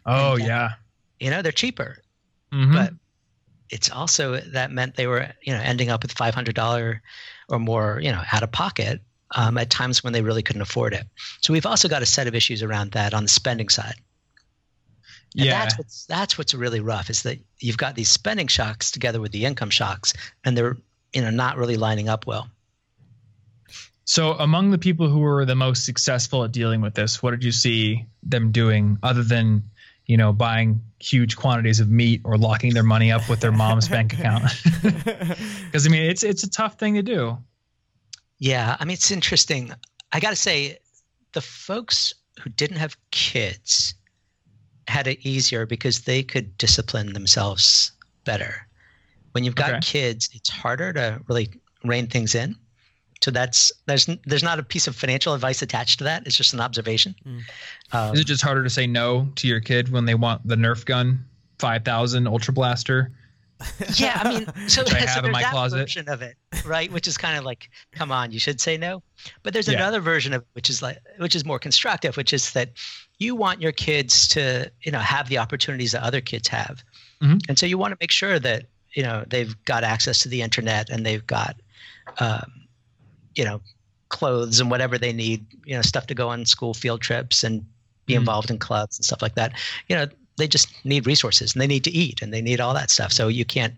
[0.06, 0.69] Oh And, uh, yeah.
[1.21, 1.97] You know, they're cheaper,
[2.54, 2.73] Mhm.
[2.73, 2.93] but
[3.69, 7.01] it's also that meant they were, you know, ending up with five hundred dollar
[7.47, 9.01] or more, you know, out of pocket
[9.35, 11.05] um, at times when they really couldn't afford it.
[11.41, 13.95] So we've also got a set of issues around that on the spending side.
[15.35, 15.59] And yeah.
[15.59, 19.31] that's what's that's what's really rough is that you've got these spending shocks together with
[19.31, 20.13] the income shocks,
[20.43, 20.75] and they're
[21.13, 22.49] you know not really lining up well.
[24.03, 27.45] So among the people who were the most successful at dealing with this, what did
[27.45, 29.63] you see them doing other than,
[30.05, 33.87] you know, buying huge quantities of meat or locking their money up with their mom's
[33.87, 34.43] bank account?
[34.83, 37.37] Because I mean, it's it's a tough thing to do.
[38.41, 39.71] Yeah, I mean it's interesting.
[40.12, 40.80] I got to say,
[41.34, 43.93] the folks who didn't have kids
[44.88, 47.91] had it easier because they could discipline themselves
[48.25, 48.67] better.
[49.34, 49.80] When you've got Okay.
[49.82, 51.49] kids, it's harder to really
[51.86, 52.56] rein things in.
[53.23, 56.25] So that's there's there's not a piece of financial advice attached to that.
[56.25, 57.13] It's just an observation.
[57.23, 57.41] Mm.
[57.91, 60.56] Um, Is it just harder to say no to your kid when they want the
[60.56, 61.23] Nerf gun,
[61.60, 63.12] five thousand Ultra Blaster?
[63.95, 65.78] Yeah, I mean, so, I so there's that closet.
[65.78, 66.91] version of it, right?
[66.91, 69.04] Which is kind of like, come on, you should say no.
[69.43, 69.76] But there's Yeah.
[69.76, 72.71] another version of it, which is like, which is more constructive, which is that
[73.19, 76.84] you want your kids to, you know, have the opportunities that other kids have,
[77.21, 77.39] Mhm.
[77.47, 80.41] and so you want to make sure that you know they've got access to the
[80.41, 81.56] internet and they've got,
[82.19, 82.52] um,
[83.36, 83.62] you know,
[84.10, 87.65] clothes and whatever they need, you know, stuff to go on school field trips and
[88.06, 88.17] be Mhm.
[88.17, 89.54] involved in clubs and stuff like that.
[89.88, 90.08] You know,
[90.41, 93.13] they just need resources and they need to eat and they need all that stuff.
[93.13, 93.75] So you can't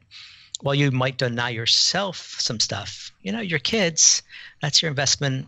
[0.61, 4.23] while you might deny yourself some stuff, you know, your kids,
[4.61, 5.47] that's your investment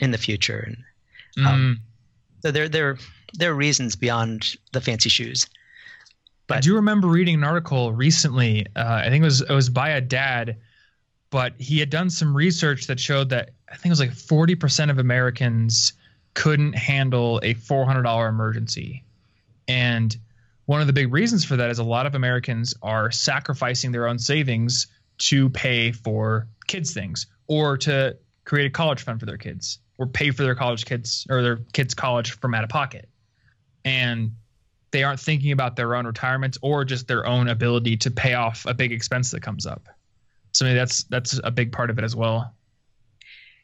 [0.00, 0.58] in the future.
[0.66, 2.42] And Um, Mm.
[2.42, 2.98] so there, there,
[3.34, 5.46] there are reasons beyond the fancy shoes.
[6.48, 8.66] But I do remember reading an article recently.
[8.74, 10.56] Uh, I think it was it was by a dad,
[11.30, 14.54] but he had done some research that showed that I think it was like forty
[14.54, 15.92] percent of Americans
[16.34, 19.02] couldn't handle a four hundred dollar emergency,
[19.66, 20.16] and
[20.66, 24.06] one of the big reasons for that is a lot of Americans are sacrificing their
[24.06, 29.38] own savings to pay for kids things or to create a college fund for their
[29.38, 33.08] kids or pay for their college kids or their kids college from out of pocket.
[33.84, 34.32] And
[34.90, 38.66] they aren't thinking about their own retirements or just their own ability to pay off
[38.66, 39.88] a big expense that comes up.
[40.52, 42.54] So that's that's a big part of it as well.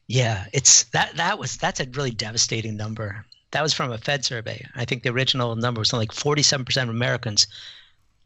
[0.07, 3.25] Yeah, it's that, that was, that's a really devastating number.
[3.53, 4.65] That was from a Fed survey.
[4.75, 7.45] I think the original number was something like 47% of Americans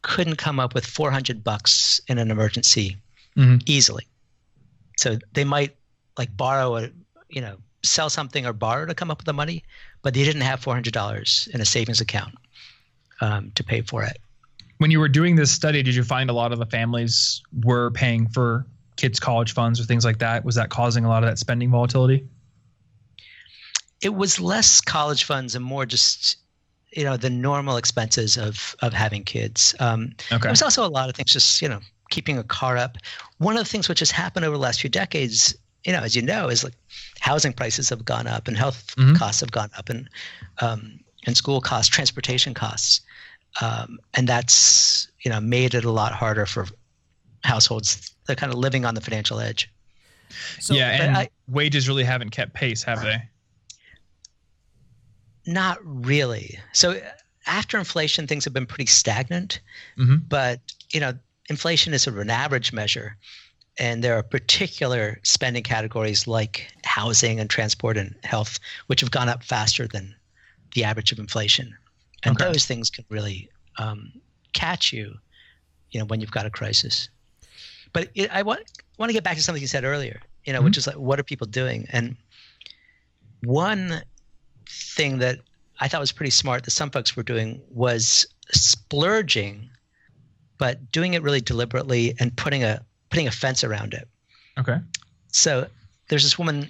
[0.02, 2.96] couldn't come up with 400 bucks in an emergency
[3.36, 3.62] Mhm.
[3.66, 4.08] easily.
[4.98, 5.76] So they might
[6.18, 6.90] like borrow a,
[7.30, 9.64] you know, sell something or borrow to come up with the money,
[10.02, 12.34] but they didn't have $400 in a savings account
[13.20, 14.18] um, to pay for it.
[14.78, 17.92] When you were doing this study, did you find a lot of the families were
[17.92, 20.46] paying for kids' college funds or things like that?
[20.46, 22.26] Was that causing a lot of that spending volatility?
[24.02, 26.38] It was less college funds and more just
[26.92, 29.76] you know the normal expenses of of having kids.
[29.80, 30.42] Um, okay.
[30.42, 31.80] There was also a lot of things, just you know,
[32.10, 32.98] keeping a car up.
[33.38, 36.16] One of the things which has happened over the last few decades, you know, as
[36.16, 36.74] you know, is like
[37.20, 39.16] housing prices have gone up and health mm-hmm.
[39.16, 40.10] costs have gone up and
[40.60, 43.02] um, and school costs, transportation costs,
[43.62, 46.66] um, and that's you know made it a lot harder for
[47.44, 49.72] households that are kind of living on the financial edge.
[50.60, 53.22] So, yeah, and I, wages really haven't kept pace, have they?
[55.48, 56.60] Not really.
[56.74, 57.00] So
[57.48, 59.62] after inflation, things have been pretty stagnant.
[59.98, 60.18] Mm-hmm.
[60.28, 60.60] But
[60.92, 61.14] you know,
[61.50, 63.18] inflation is sort of an average measure,
[63.80, 69.30] and there are particular spending categories like housing and transport and health, which have gone
[69.30, 70.14] up faster than
[70.76, 71.76] the average of inflation.
[72.24, 72.52] And okay.
[72.52, 74.12] those things can really um,
[74.54, 75.16] catch you,
[75.92, 77.10] you know, when you've got a crisis.
[77.94, 78.62] But it, I want
[78.98, 80.66] want to get back to something you said earlier, you know, mm-hmm.
[80.66, 81.88] which is like, what are people doing?
[81.92, 82.18] And
[83.44, 84.02] one
[84.70, 85.40] thing that
[85.80, 89.70] I thought was pretty smart that some folks were doing was splurging,
[90.58, 94.08] but doing it really deliberately and putting a putting a fence around it.
[94.58, 94.78] Okay.
[95.32, 95.68] So
[96.10, 96.70] there's this woman,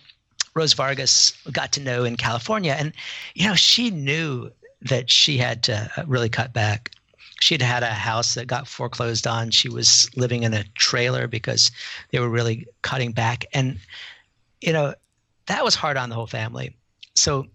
[0.55, 2.93] Rose Vargas, got to know in California, and
[3.33, 6.91] you know she knew that she had to uh, really cut back.
[7.39, 9.51] She had had a house that got foreclosed on.
[9.51, 11.71] She was living in a trailer because
[12.11, 13.79] they were really cutting back, and
[14.61, 14.93] you know
[15.45, 16.75] that was hard on the whole family.
[17.15, 17.47] So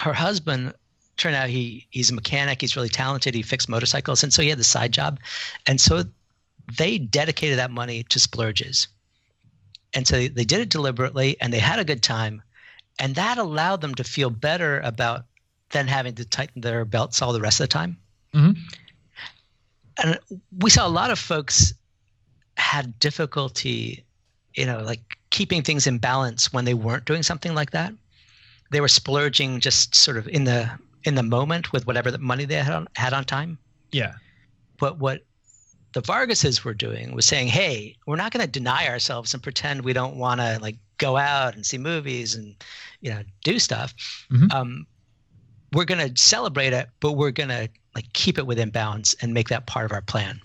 [0.00, 0.72] her husband
[1.16, 2.60] turned out he he's a mechanic.
[2.60, 3.34] He's really talented.
[3.34, 5.20] He fixed motorcycles, and so he had the side job,
[5.66, 6.04] and so
[6.76, 8.88] they dedicated that money to splurges,
[9.94, 12.42] and so they did it deliberately, and they had a good time,
[12.98, 15.26] and that allowed them to feel better about
[15.70, 17.96] than having to tighten their belts all the rest of the time.
[18.34, 18.60] Mm-hmm.
[20.02, 20.18] And
[20.58, 21.74] we saw a lot of folks
[22.56, 24.04] had difficulty,
[24.54, 27.92] you know, like keeping things in balance when they weren't doing something like that
[28.70, 30.70] they were splurging just sort of in the
[31.04, 33.58] in the moment with whatever the money they had on, had on time.
[33.92, 34.14] Yeah.
[34.78, 35.22] But what
[35.92, 39.82] the Vargases were doing was saying, "Hey, we're not going to deny ourselves and pretend
[39.82, 42.54] we don't want to like go out and see movies and
[43.00, 43.94] you know do stuff.
[44.30, 44.56] Mm-hmm.
[44.56, 44.86] Um,
[45.72, 49.34] we're going to celebrate it, but we're going to like keep it within bounds and
[49.34, 50.40] make that part of our plan."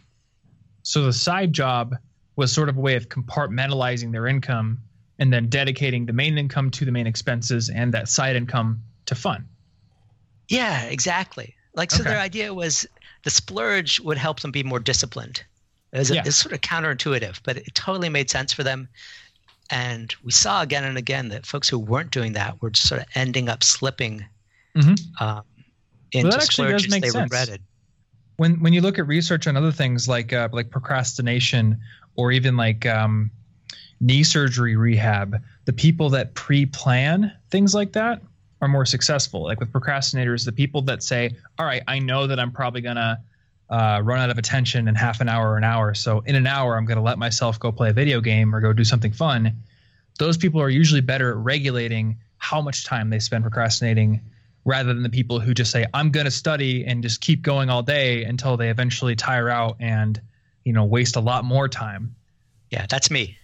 [0.84, 1.96] So the side job
[2.36, 4.80] was sort of a way of compartmentalizing their income
[5.20, 9.16] and then dedicating the main income to the main expenses and that side income to
[9.16, 9.48] fun.
[10.48, 11.56] Yeah, exactly.
[11.74, 12.12] Like so, okay.
[12.12, 12.86] their idea was
[13.24, 15.44] the splurge would help them be more disciplined.
[15.92, 16.24] It was, yeah.
[16.26, 18.90] it's sort of counterintuitive, but it totally made sense for them.
[19.70, 23.02] And we saw again and again that folks who weren't doing that were just sort
[23.02, 24.26] of ending up slipping
[24.76, 25.24] mm-hmm.
[25.24, 25.44] um,
[26.12, 27.24] into well, that actually does make they sense.
[27.24, 27.62] regretted.
[28.38, 31.80] When when you look at research on other things like uh, like procrastination
[32.16, 33.32] or even like um,
[34.00, 38.22] knee surgery rehab, the people that pre-plan things like that
[38.62, 39.44] are more successful.
[39.44, 43.22] Like with procrastinators, the people that say, "All right, I know that I'm probably gonna
[43.70, 46.48] uh, run out of attention in half an hour or an hour, so in an
[46.48, 49.64] hour I'm gonna let myself go play a video game or go do something fun."
[50.18, 54.22] Those people are usually better at regulating how much time they spend procrastinating
[54.66, 57.70] rather than the people who just say i'm going to study and just keep going
[57.70, 60.20] all day until they eventually tire out and
[60.64, 62.16] you know waste a lot more time
[62.72, 63.38] yeah that's me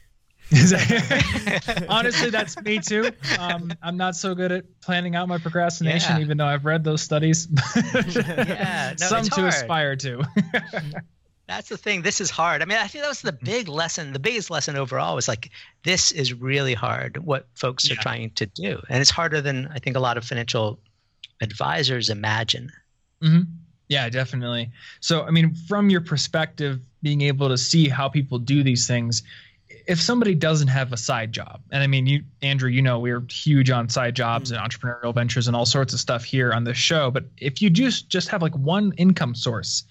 [1.90, 3.12] Honestly, that's me too.
[3.40, 6.22] Um, I'm not so good at planning out my procrastination, yeah.
[6.22, 7.48] even though I've read those studies.
[8.16, 10.24] yeah, no, some to aspire to.
[11.48, 12.02] that's the thing.
[12.02, 12.62] This is hard.
[12.62, 14.12] I mean, I think that was the big lesson.
[14.12, 15.52] The biggest lesson overall was like,
[15.86, 17.18] this is really hard.
[17.18, 17.94] What folks yeah.
[17.94, 20.80] are trying to do, and it's harder than I think a lot of financial
[21.40, 22.72] advisors imagine.
[23.24, 23.44] Mm-hmm.
[23.88, 24.72] Yeah, definitely.
[25.00, 29.24] So, I mean, from your perspective, being able to see how people do these things,
[29.92, 33.26] if somebody doesn't have a side job, and I mean, you, Andrew, you know, we're
[33.30, 36.78] huge on side jobs and entrepreneurial ventures and all sorts of stuff here on this
[36.78, 37.12] show.
[37.12, 39.84] But if you just just have like one income source,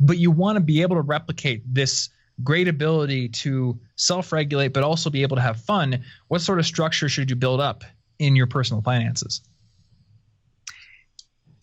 [0.00, 2.08] but you want to be able to replicate this
[2.42, 7.08] great ability to self-regulate, but also be able to have fun, what sort of structure
[7.08, 7.84] should you build up
[8.18, 9.40] in your personal finances?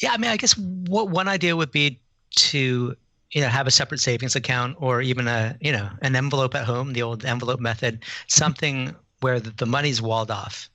[0.02, 2.00] Yeah, I mean, I guess what one idea would be
[2.38, 2.96] to
[3.32, 6.66] you know have a separate savings account or even a you know an envelope at
[6.66, 8.24] home the old envelope method mm-hmm.
[8.28, 10.70] something where the, the money's walled off.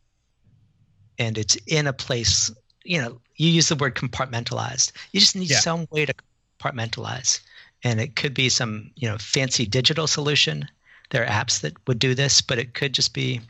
[1.18, 2.50] And it's in a place
[2.84, 4.92] you know you use the word compartmentalized.
[5.12, 5.60] You just need yeah.
[5.60, 6.14] some way to
[6.60, 7.40] compartmentalize.
[7.82, 10.68] And it could be some you know fancy digital solution.
[11.10, 13.40] There are apps that would do this but it could just be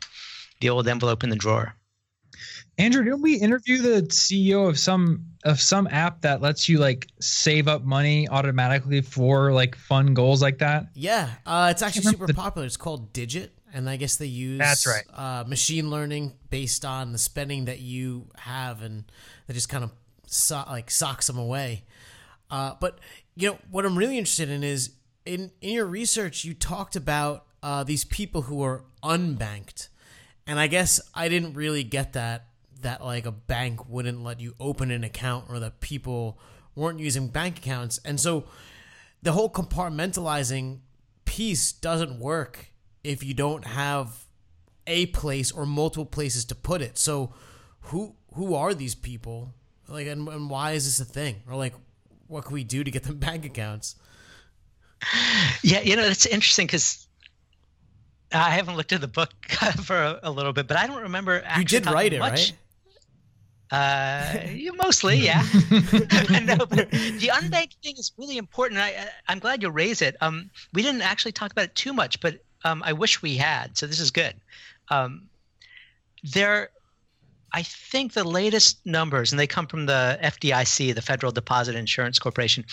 [0.59, 1.75] the old envelope in the drawer
[2.77, 7.07] Andrew, didn't we interview the CEO of some of some app that lets you like
[7.19, 10.87] save up money automatically for like fun goals like that?
[10.93, 12.67] Yeah, uh, it's actually super the- popular.
[12.67, 15.03] It's called Digit, and I guess they use That's right.
[15.13, 19.05] uh, machine learning based on the spending that you have, and
[19.47, 19.91] they just kind of
[20.27, 21.83] so- like socks them away.
[22.51, 22.99] Uh, but
[23.35, 24.91] you know what I'm really interested in is
[25.25, 29.89] in in your research you talked about uh, these people who are unbanked,
[30.47, 32.45] and I guess I didn't really get that
[32.81, 36.39] that like a bank wouldn't let you open an account or that people
[36.75, 38.45] weren't using bank accounts, and so
[39.21, 40.79] the whole compartmentalizing
[41.25, 42.71] piece doesn't work
[43.03, 44.25] if you don't have
[44.85, 46.97] a place or multiple places to put it.
[46.97, 47.33] So
[47.81, 49.53] who who are these people?
[49.87, 51.37] Like and, and why is this a thing?
[51.49, 51.73] Or like
[52.27, 53.95] what can we do to get them bank accounts?
[55.61, 57.06] Yeah, you know, that's interesting because
[58.41, 59.31] I haven't looked at the book
[59.83, 61.41] for a, a little bit, but I don't remember.
[61.45, 62.31] Actually You did write it, much.
[62.31, 62.53] right?
[63.69, 65.41] Uh, you mostly, yeah.
[65.71, 68.79] no, the unbanked thing is really important.
[68.79, 70.15] I, I- I'm glad you raised it.
[70.21, 73.77] Um, we didn't actually talk about it too much, but um, I wish we had.
[73.77, 74.35] So this is good.
[74.89, 75.27] Um,
[76.23, 76.69] there,
[77.51, 82.19] I think the latest numbers, and they come from the FDIC, the Federal Deposit Insurance
[82.19, 82.63] Corporation,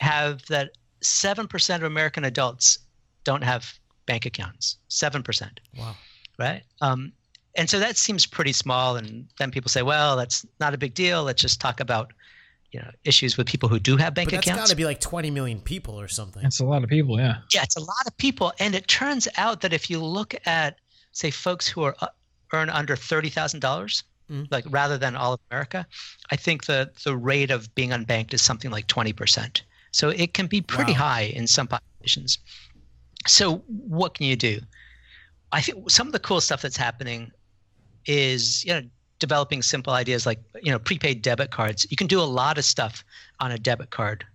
[0.00, 0.70] have that
[1.02, 2.78] seven percent of American adults
[3.24, 3.74] don't have
[4.06, 4.76] bank accounts.
[4.88, 5.96] Seven percent Wow.
[6.38, 6.62] right?
[6.80, 7.12] Um,
[7.56, 8.96] and so that seems pretty small.
[8.96, 11.22] And then people say, well, that's not a big deal.
[11.22, 12.12] Let's just talk about,
[12.72, 14.46] you know, issues with people who do have bank accounts.
[14.48, 16.42] But that's got to be like 20 million people or something.
[16.42, 17.36] That's a lot of people, yeah.
[17.54, 18.52] yeah, it's a lot of people.
[18.58, 20.78] And it turns out that if you look at,
[21.12, 22.08] say, folks who are uh,
[22.52, 24.48] earn under thirty thousand dollars, Mm.
[24.50, 25.86] like rather than all of America,
[26.30, 29.62] I think the the rate of being unbanked is something like twenty percent.
[29.92, 30.98] So it can be pretty Wow.
[30.98, 32.38] high in some populations.
[33.26, 34.60] So what can you do?
[35.52, 37.30] I think some of the cool stuff that's happening
[38.06, 38.82] is you know
[39.18, 41.86] developing simple ideas like you know prepaid debit cards.
[41.90, 43.04] You can do a lot of stuff
[43.40, 44.26] on a debit card,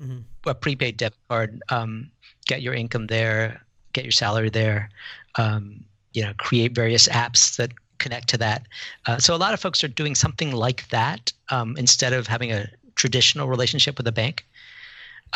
[0.00, 0.24] Mhm.
[0.46, 1.60] a prepaid debit card.
[1.70, 2.10] Um,
[2.46, 4.90] get your income there, get your salary there.
[5.36, 8.66] Um, you know, create various apps that connect to that.
[9.06, 12.52] Uh, so a lot of folks are doing something like that um, instead of having
[12.52, 14.46] a traditional relationship with a bank.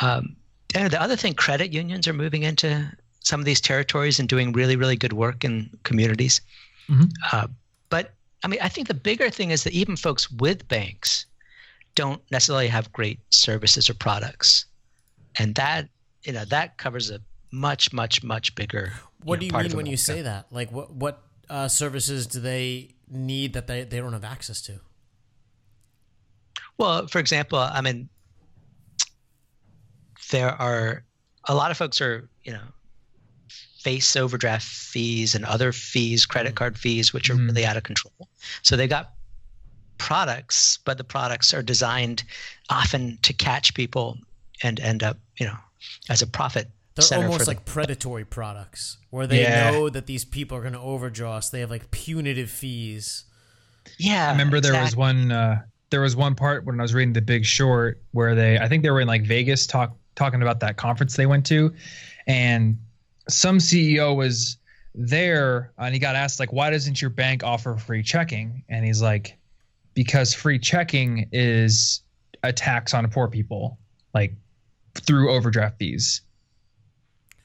[0.01, 0.37] Um,
[0.74, 4.52] and the other thing, credit unions are moving into some of these territories and doing
[4.52, 6.40] really, really good work in communities.
[6.88, 7.12] Mhm.
[7.30, 7.46] Uh,
[7.88, 11.26] but I mean, I think the bigger thing is that even folks with banks
[11.94, 14.66] don't necessarily have great services or products,
[15.38, 15.88] and that
[16.24, 18.92] you know that covers a much, much, much bigger.
[19.22, 20.46] What do know, you mean when you say that?
[20.50, 24.80] Like what what uh, services do they need that they, they don't have access to?
[26.78, 28.08] Well, for example, I mean,
[30.32, 31.04] there are
[31.48, 32.60] a lot of folks are, you know,
[33.80, 37.46] face overdraft fees and other fees, credit card fees, which are Mhm.
[37.48, 38.28] really out of control.
[38.62, 39.14] So they got
[39.98, 42.24] products, but the products are designed
[42.70, 44.18] often to catch people
[44.62, 45.56] and end up, you know,
[46.08, 49.70] as a profit They're almost for like predatory products where they Yeah.
[49.70, 53.24] know that these people are going to overdraw, so they have like punitive fees.
[53.98, 54.28] yeah.
[54.28, 57.20] I remember there was one uh, there was one part when I was reading The
[57.22, 60.77] Big Short where they I think they were in like Vegas talk talking about that
[60.77, 61.72] conference they went to,
[62.27, 62.79] and
[63.29, 64.59] some CEO was
[64.94, 68.62] there and he got asked like why doesn't your bank offer free checking?
[68.68, 69.38] And he's like
[69.94, 72.03] because free checking is
[72.42, 73.79] a tax on poor people
[74.14, 74.35] like
[74.94, 76.22] through overdraft fees.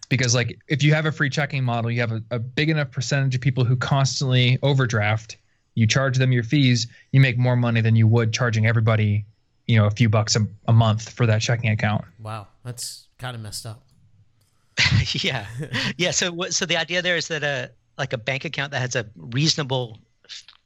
[0.09, 2.91] Because like if you have a free checking model you have a, a big enough
[2.91, 5.37] percentage of people who constantly overdraft
[5.75, 9.25] you charge them your fees you make more money than you would charging everybody
[9.67, 12.03] you know a few bucks a, a month for that checking account.
[12.19, 13.83] Wow, that's kind of messed up.
[15.13, 15.45] yeah.
[15.97, 18.95] Yeah so so the idea there is that a like a bank account that has
[18.95, 19.97] a reasonable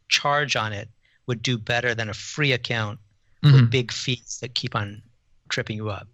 [0.10, 0.90] charge on it
[1.28, 3.00] would do better than a free account
[3.44, 3.54] Mhm.
[3.54, 5.02] with big fees that keep on
[5.50, 6.08] tripping you up.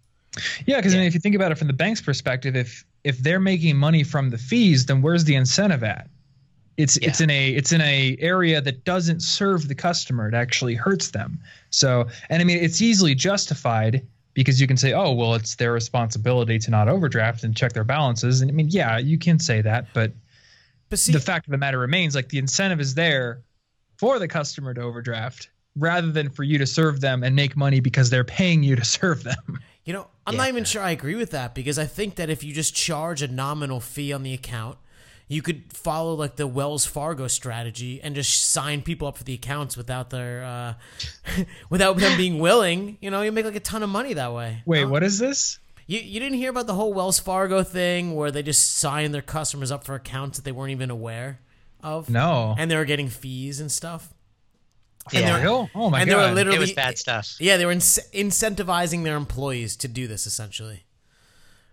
[0.66, 3.18] Yeah because I mean, if you think about it from the bank's perspective if if
[3.18, 6.08] they're making money from the fees then where's the incentive at?
[6.76, 10.28] It's it's in a it's in a area that doesn't serve the customer.
[10.28, 11.40] It actually hurts them.
[11.70, 14.06] So and i mean it's easily justified
[14.44, 17.84] because you can say oh well it's their responsibility to not overdraft and check their
[17.84, 20.12] balances and i mean yeah you can say that but
[20.88, 23.42] But see, the fact of the matter remains like the incentive is there
[23.98, 27.80] for the customer to overdraft rather than for you to serve them and make money
[27.80, 30.38] because they're paying you to serve them You know, I'm Yeah.
[30.42, 33.22] not even sure I agree with that because I think that if you just charge
[33.22, 34.76] a nominal fee on the account,
[35.28, 39.34] you could follow like the Wells Fargo strategy and just sign people up for the
[39.34, 40.74] accounts without their uh,
[41.70, 42.96] without them being willing.
[43.00, 44.62] You know, you make like a ton of money that way.
[44.66, 44.88] wait No?
[44.88, 48.42] what is this You you didn't hear about the whole Wells Fargo thing where they
[48.42, 51.40] just signed their customers up for accounts that they weren't even aware
[51.82, 54.12] of, no and they were getting fees and stuff.
[55.12, 55.32] And Yeah.
[55.36, 55.70] they're- Real?
[55.74, 56.02] Oh my god.
[56.02, 56.22] and god.
[56.22, 57.36] they were literally It was bad stuff.
[57.40, 60.84] Yeah, they were in- incentivizing their employees to do this essentially.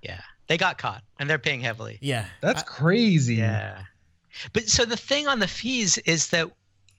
[0.01, 1.97] Yeah, they got caught, and they're paying heavily.
[2.01, 3.35] Yeah, That's crazy.
[3.35, 3.81] Yeah.
[4.53, 6.51] But so the thing on the fees is that,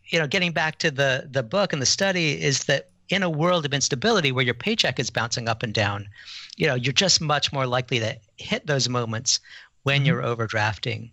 [0.09, 3.31] you know, getting back to the the book and the study is that in a
[3.31, 6.09] world of instability where your paycheck is bouncing up and down,
[6.57, 9.39] you know, you're just much more likely to hit those moments
[9.83, 10.07] when mm-hmm.
[10.07, 11.11] you're overdrafting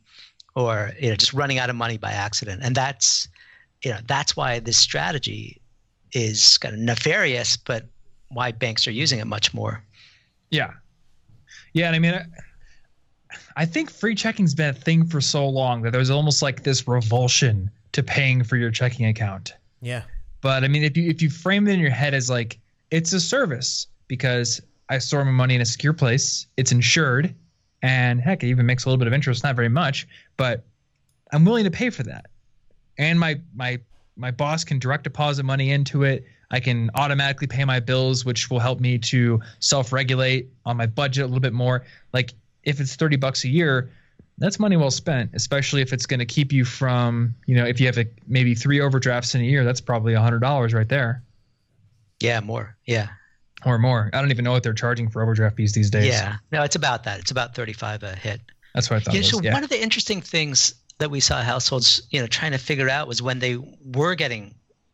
[0.55, 2.61] or you know just running out of money by accident.
[2.63, 3.27] And that's
[3.83, 5.61] you know, that's why this strategy
[6.13, 7.85] is kind of nefarious, but
[8.29, 9.83] why banks are using it much more.
[10.49, 10.71] Yeah.
[11.73, 12.25] Yeah, and I mean, I,
[13.55, 16.87] I think free checking's been a thing for so long that there's almost like this
[16.87, 19.55] revulsion to paying for your checking account.
[19.81, 20.03] yeah,
[20.41, 22.59] But I mean, if you if you frame it in your head as like
[22.91, 27.33] it's a service because I store my money in a secure place, it's insured,
[27.81, 30.07] and heck, it even makes a little bit of interest, not very much,
[30.37, 30.63] but
[31.31, 32.27] I'm willing to pay for that.
[32.97, 33.79] And my my
[34.15, 36.25] my boss can direct deposit money into it.
[36.53, 41.23] I can automatically pay my bills, which will help me to self-regulate on my budget
[41.23, 41.83] a little bit more.
[42.13, 42.31] Like
[42.63, 43.89] if it's 30 bucks a year,
[44.37, 47.79] that's money well spent, especially if it's going to keep you from, you know, if
[47.79, 50.87] you have a, maybe three overdrafts in a year, that's probably a hundred dollars right
[50.87, 51.23] there
[52.19, 52.77] Yeah, more.
[52.85, 53.07] Yeah.
[53.65, 54.11] or more.
[54.13, 56.05] I don't even know what they're charging for overdraft fees these days.
[56.07, 56.35] Yeah.
[56.51, 57.19] No, it's about that.
[57.19, 58.41] It's about 35 a hit.
[58.75, 59.15] that's what I thought.
[59.15, 59.53] Yeah, it so yeah.
[59.53, 63.07] one of the interesting things that we saw households, you know, trying to figure out
[63.07, 64.53] was when they were getting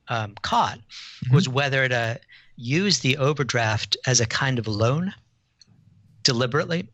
[0.10, 0.80] um, caught,
[1.26, 1.36] Mm-hmm.
[1.36, 2.20] was whether to
[2.55, 5.14] use the overdraft as a kind of loan
[6.24, 6.88] deliberately,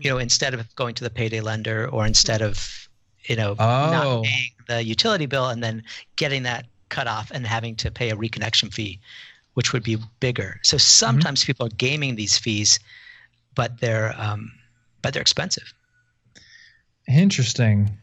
[0.00, 2.88] you know, instead of going to the payday lender or instead of,
[3.28, 3.90] you know, Oh.
[3.90, 5.82] not paying the utility bill and then
[6.16, 9.00] getting that cut off and having to pay a reconnection fee,
[9.54, 10.58] which would be bigger.
[10.62, 12.78] So sometimes people are gaming these fees,
[13.54, 14.50] but they're um,
[15.02, 15.72] but they're expensive.
[17.08, 17.96] Interesting.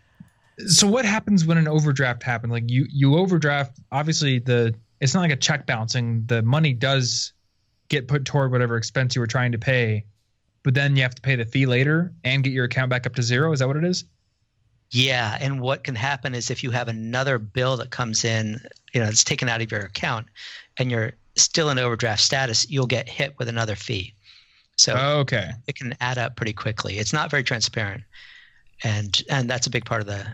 [0.68, 2.52] So what happens when an overdraft happens?
[2.52, 6.26] Like you you overdraft, obviously the it's not like a check bouncing.
[6.28, 7.34] The money does
[7.90, 10.06] get put toward whatever expense you were trying to pay,
[10.64, 13.16] but then you have to pay the fee later and get your account back up
[13.16, 13.52] to zero.
[13.52, 14.06] Is that what it is?
[14.92, 18.60] Yeah, and what can happen is if you have another bill that comes in,
[18.94, 20.28] you know, it's taken out of your account,
[20.78, 24.14] and you're still in overdraft status, you'll get hit with another fee.
[24.78, 25.52] So Okay.
[25.68, 26.98] it can add up pretty quickly.
[27.00, 28.04] It's not very transparent,
[28.84, 30.26] and and that's a big part of the.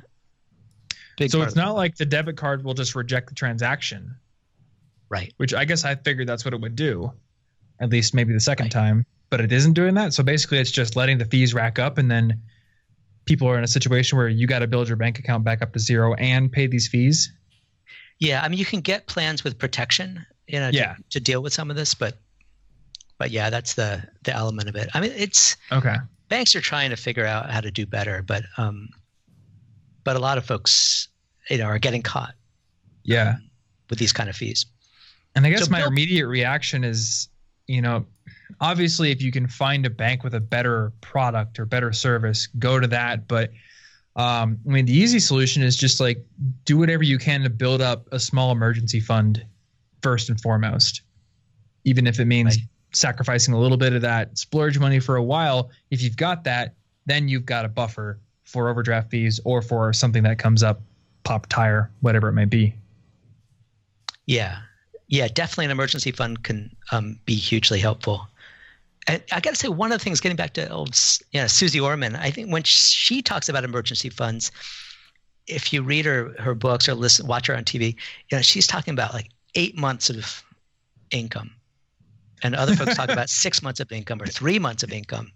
[1.22, 4.16] Big So it's not like the debit card will just reject the transaction,
[5.10, 5.34] right.
[5.38, 7.12] which I guess I figured that's what it would do,
[7.80, 8.72] at least maybe the second Right.
[8.72, 9.06] time.
[9.30, 10.14] But it isn't doing that.
[10.14, 12.42] So basically, it's just letting the fees rack up, and then
[13.26, 15.72] people are in a situation where you got to build your bank account back up
[15.74, 17.32] to zero and pay these fees.
[18.20, 21.54] Yeah, I mean, you can get plans with protection, you know, to, to deal with
[21.54, 22.18] some of this, but
[23.18, 24.90] but yeah, that's the the element of it.
[24.94, 25.96] I mean, it's Okay.
[26.28, 28.90] banks are trying to figure out how to do better, but um,
[30.04, 31.08] but a lot of folks,
[31.50, 32.34] you know, are getting caught
[33.04, 33.38] Yeah.
[33.90, 34.66] with these kind of fees.
[35.36, 37.30] And I guess So my Bill- immediate reaction is,
[37.68, 38.06] you know,
[38.60, 42.80] obviously if you can find a bank with a better product or better service, go
[42.80, 43.28] to that.
[43.28, 43.52] But
[44.18, 46.24] um, I mean, the easy solution is just like
[46.66, 49.46] do whatever you can to build up a small emergency fund
[50.04, 51.02] first and foremost,
[51.86, 52.66] even if it means Right.
[52.92, 55.70] sacrificing a little bit of that splurge money for a while.
[55.92, 56.76] If you've got that,
[57.06, 60.82] then you've got a buffer for overdraft fees or for something that comes up,
[61.24, 62.74] pop tire, whatever it may be.
[64.26, 64.60] Yeah,
[65.08, 68.28] yeah, definitely an emergency fund can um, be hugely helpful.
[69.08, 70.98] And I got to say, one of the things, getting back to old,
[71.32, 74.52] you know, Suze Orman, I think when she talks about emergency funds,
[75.48, 77.96] if you read her her books or listen, watch her on TV,
[78.30, 80.44] you know, she's talking about like eight months of
[81.10, 81.52] income,
[82.44, 85.32] and other folks talk about six months of income or three months of income.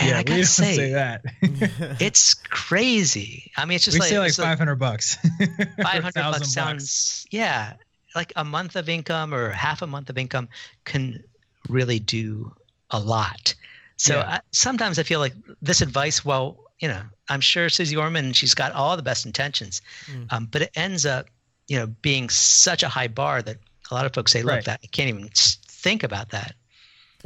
[0.00, 1.22] And I we got to don't say, say that.
[2.00, 3.50] it's crazy.
[3.56, 5.16] I mean, it's just we like, say like it's like- 500 bucks.
[5.82, 7.74] 500 bucks sounds yeah
[8.14, 10.48] like a month of income or half a month of income
[10.84, 11.22] can
[11.68, 12.52] really do
[12.90, 13.54] a lot
[13.96, 14.26] so Yeah.
[14.36, 18.54] I, sometimes i feel like this advice well you know i'm sure suze orman she's
[18.54, 20.32] got all the best intentions Mm.
[20.32, 21.26] um, but it ends up
[21.66, 23.58] you know being such a high bar that
[23.90, 24.64] a lot of folks say look Right.
[24.64, 26.54] that i can't even think about that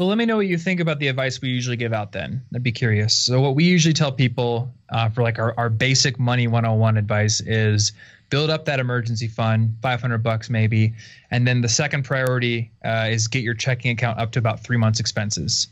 [0.02, 2.42] Well, let me know what you think about the advice we usually give out then.
[2.52, 3.14] I'd be curious.
[3.14, 7.40] So, what we usually tell people uh, for like our, our basic money 101 advice
[7.40, 7.92] is
[8.28, 10.94] build up that emergency fund, 500 bucks maybe.
[11.30, 14.76] And then the second priority uh, is get your checking account up to about three
[14.76, 15.68] months' expenses.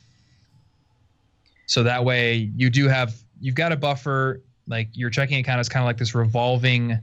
[1.67, 4.45] So that way you do have, you've got a buffer.
[4.69, 7.01] Like your checking account is kind of like this revolving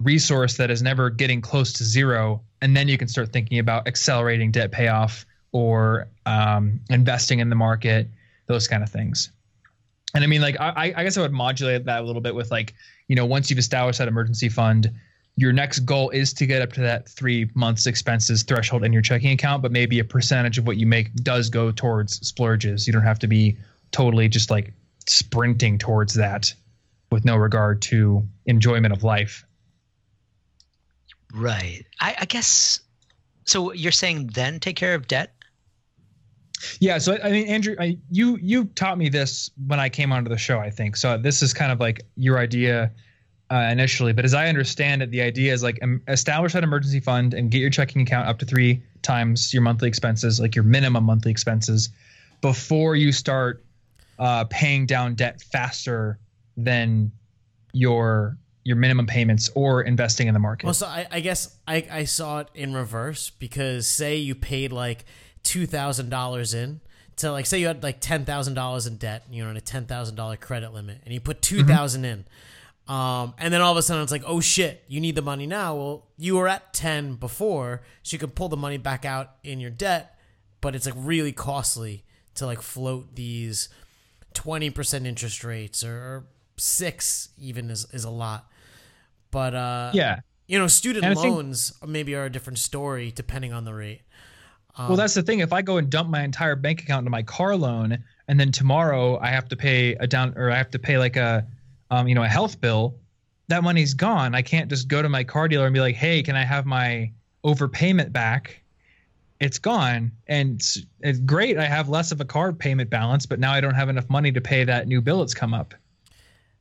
[0.00, 2.40] resource that is never getting close to zero.
[2.62, 7.56] And then you can start thinking about accelerating debt payoff or um, investing in the
[7.56, 8.08] market,
[8.46, 9.30] those kind of things.
[10.14, 12.50] And I mean, like, I, I guess I would modulate that a little bit with
[12.50, 12.74] like,
[13.08, 14.90] you know, once you've established that emergency fund,
[15.36, 19.00] your next goal is to get up to that three months expenses threshold in your
[19.00, 22.86] checking account, but maybe a percentage of what you make does go towards splurges.
[22.86, 23.56] You don't have to be
[23.92, 24.74] totally just like
[25.06, 26.52] sprinting towards that
[27.10, 29.46] with no regard to enjoyment of life.
[31.34, 31.86] Right.
[32.00, 32.80] I, I guess.
[33.44, 35.34] So you're saying then take care of debt?
[36.80, 36.98] Yeah.
[36.98, 40.38] So I mean, Andrew, I, you you taught me this when I came onto the
[40.38, 40.58] show.
[40.58, 41.18] I think so.
[41.18, 42.92] This is kind of like your idea
[43.50, 47.34] uh, initially, but as I understand it, the idea is like establish that emergency fund
[47.34, 51.04] and get your checking account up to three times your monthly expenses, like your minimum
[51.04, 51.90] monthly expenses,
[52.40, 53.64] before you start
[54.18, 56.18] uh, paying down debt faster
[56.56, 57.12] than
[57.72, 60.66] your your minimum payments or investing in the market.
[60.66, 64.72] Well, so I, I guess I, I saw it in reverse because say you paid
[64.72, 65.04] like
[65.42, 66.80] two thousand dollars in
[67.16, 69.60] to like say you had like ten thousand dollars in debt, you know, on a
[69.60, 72.20] ten thousand dollar credit limit, and you put two thousand mm mm-hmm.
[72.88, 75.22] in, um, and then all of a sudden it's like, oh shit, you need the
[75.22, 75.74] money now.
[75.74, 79.60] Well, you were at ten before, so you can pull the money back out in
[79.60, 80.18] your debt,
[80.60, 83.68] but it's like really costly to like float these
[84.34, 86.24] twenty percent interest rates or
[86.56, 88.50] six even is is a lot.
[89.30, 93.64] But uh, yeah, you know, student loans think, maybe are a different story depending on
[93.64, 94.02] the rate.
[94.76, 95.40] Um, well, that's the thing.
[95.40, 98.52] If I go and dump my entire bank account into my car loan, and then
[98.52, 101.46] tomorrow I have to pay a down or I have to pay like a,
[101.90, 102.96] um, you know, a health bill,
[103.48, 104.34] that money's gone.
[104.34, 106.64] I can't just go to my car dealer and be like, "Hey, can I have
[106.64, 107.12] my
[107.44, 108.62] overpayment back?"
[109.40, 111.58] It's gone, and it's, it's great.
[111.58, 114.30] I have less of a car payment balance, but now I don't have enough money
[114.32, 115.74] to pay that new bill that's come up.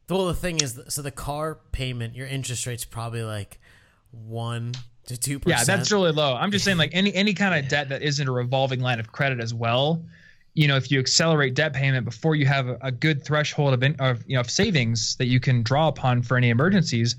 [0.10, 3.60] Well, the thing is, so the car payment, your interest rate's probably like
[4.12, 4.74] one
[5.12, 5.68] to two percent.
[5.68, 6.36] Yeah, that's really low.
[6.36, 9.12] I'm just saying, like any any kind of debt that isn't a revolving line of
[9.12, 10.04] credit as well.
[10.54, 13.84] You know, if you accelerate debt payment before you have a, a good threshold of,
[13.84, 17.16] in, of you know of savings that you can draw upon for any emergencies,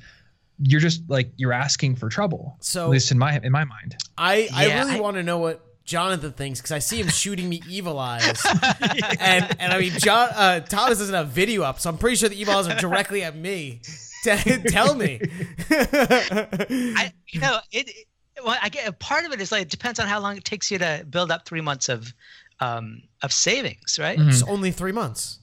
[0.58, 2.56] you're just like you're asking for trouble.
[2.60, 5.38] So at least in my in my mind, I yeah, I really want to know
[5.38, 8.42] what Jonathan thinks because I see him shooting me evil eyes,
[9.20, 12.28] and and I mean John uh, Thomas doesn't have video up, so I'm pretty sure
[12.28, 13.80] the evil eyes are directly at me.
[14.22, 15.20] Tell me.
[15.70, 18.06] I, you know it, it.
[18.44, 20.70] Well, I get part of it is like it depends on how long it takes
[20.70, 22.14] you to build up three months of
[22.60, 24.18] um, of savings, right?
[24.18, 24.28] Mm-hmm.
[24.28, 25.38] It's only three months.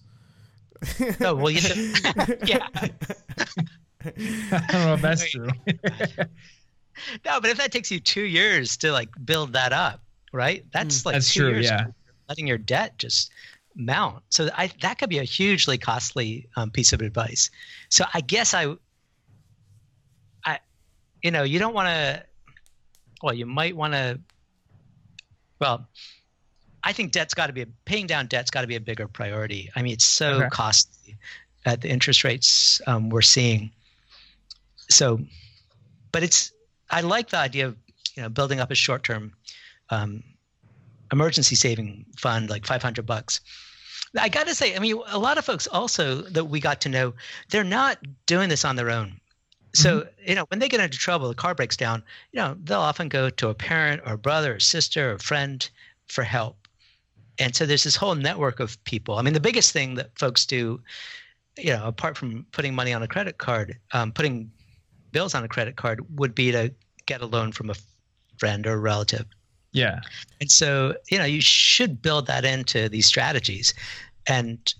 [1.19, 1.59] no, well, you
[2.45, 2.67] yeah.
[2.73, 5.49] I don't know if that's true.
[7.25, 10.01] no, but if that takes you two years to like build that up,
[10.31, 10.65] right?
[10.71, 11.05] That's mm.
[11.05, 11.57] like that's true.
[11.57, 11.87] Yeah,
[12.29, 13.31] letting your debt just
[13.79, 14.23] mount.
[14.29, 17.49] So I, that could be a hugely costly um, piece of advice.
[17.89, 18.75] So I guess I,
[20.45, 20.59] I,
[21.23, 22.23] you know, you don't want to.
[23.23, 24.19] Well, you might want to.
[25.59, 25.87] Well,
[26.83, 29.69] I think debt's got to be paying down debt's got to be a bigger priority.
[29.75, 30.49] I mean, it's so okay.
[30.49, 31.17] costly
[31.65, 33.71] at the interest rates um, we're seeing.
[34.89, 35.19] So,
[36.11, 36.51] but it's
[36.89, 37.77] I like the idea of
[38.15, 39.33] you know building up a short term
[39.89, 40.23] um,
[41.11, 43.41] emergency saving fund, like 500 bucks.
[44.17, 46.89] I got to say, I mean, a lot of folks also that we got to
[46.89, 47.13] know,
[47.49, 49.19] they're not doing this on their own.
[49.73, 50.29] So, mm-hmm.
[50.29, 53.07] you know, when they get into trouble, the car breaks down, you know, they'll often
[53.09, 55.69] go to a parent or a brother or sister or friend
[56.07, 56.67] for help.
[57.37, 59.15] And so there's this whole network of people.
[59.15, 60.81] I mean, the biggest thing that folks do,
[61.57, 64.51] you know, apart from putting money on a credit card, um, putting
[65.11, 66.73] bills on a credit card would be to
[67.05, 67.75] get a loan from a
[68.37, 69.25] friend or a relative.
[69.71, 69.99] Yeah.
[70.41, 73.73] And so, you know, you should build that into these strategies.
[74.27, 74.73] And,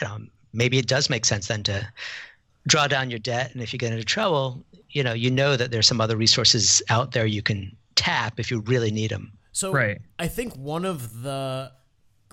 [0.00, 0.18] you know,
[0.52, 1.86] maybe it does make sense then to
[2.66, 3.52] draw down your debt.
[3.52, 6.82] And if you get into trouble, you know, you know that there's some other resources
[6.90, 9.32] out there you can tap if you really need them.
[9.52, 10.00] So right.
[10.18, 11.72] I think one of the,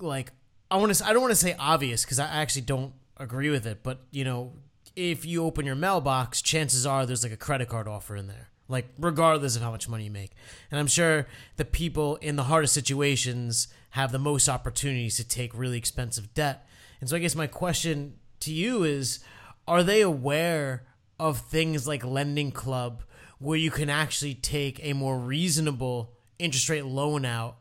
[0.00, 0.32] like,
[0.70, 3.66] I want to, I don't want to say obvious because I actually don't agree with
[3.66, 4.52] it, but, you know,
[4.94, 8.47] if you open your mailbox, chances are there's like a credit card offer in there
[8.68, 10.32] like regardless of how much money you make.
[10.70, 15.56] And I'm sure the people in the hardest situations have the most opportunities to take
[15.56, 16.66] really expensive debt.
[17.00, 19.20] And so I guess my question to you is
[19.66, 20.84] are they aware
[21.18, 23.02] of things like Lending Club
[23.38, 27.56] where you can actually take a more reasonable interest rate loan out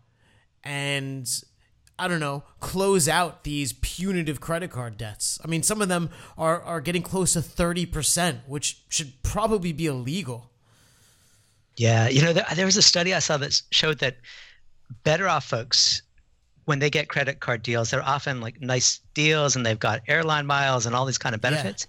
[0.63, 1.27] and
[1.99, 5.39] I don't know, close out these punitive credit card debts.
[5.43, 9.87] I mean, some of them are, are getting close to 30%, which should probably be
[9.87, 10.51] illegal.
[11.77, 14.17] Yeah, you know, there, there was a study I saw that showed that
[15.03, 16.01] better off folks
[16.67, 20.45] when they get credit card deals, they're often like nice deals and they've got airline
[20.45, 21.87] miles and all these kind of benefits.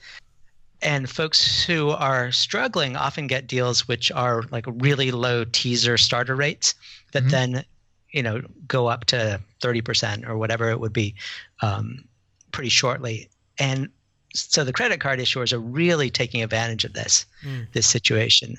[0.80, 0.90] Yeah.
[0.90, 6.36] And folks who are struggling often get deals which are like really low teaser starter
[6.36, 6.76] rates
[7.10, 7.30] that mm-hmm.
[7.30, 7.64] then,
[8.12, 11.16] you know, go up to 30% or whatever it would be
[11.60, 12.04] um,
[12.52, 13.28] pretty shortly.
[13.58, 13.88] And
[14.32, 17.66] so the credit card issuers are really taking advantage of this Mm.
[17.72, 18.56] this situation.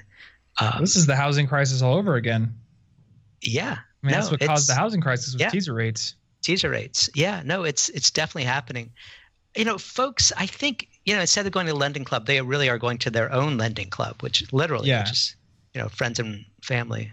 [0.59, 2.53] Um, This is the housing crisis all over again.
[3.41, 5.49] yeah, I mean, No, that's what caused the housing crisis with yeah.
[5.49, 6.15] teaser rates.
[6.41, 7.09] teaser rates.
[7.15, 8.91] Yeah, no, it's it's definitely happening.
[9.55, 12.69] You know, folks, I think you know instead of going to lending club, they really
[12.69, 15.01] are going to their own lending club, which literally, Yeah.
[15.03, 15.35] which is
[15.73, 17.11] you know friends and family.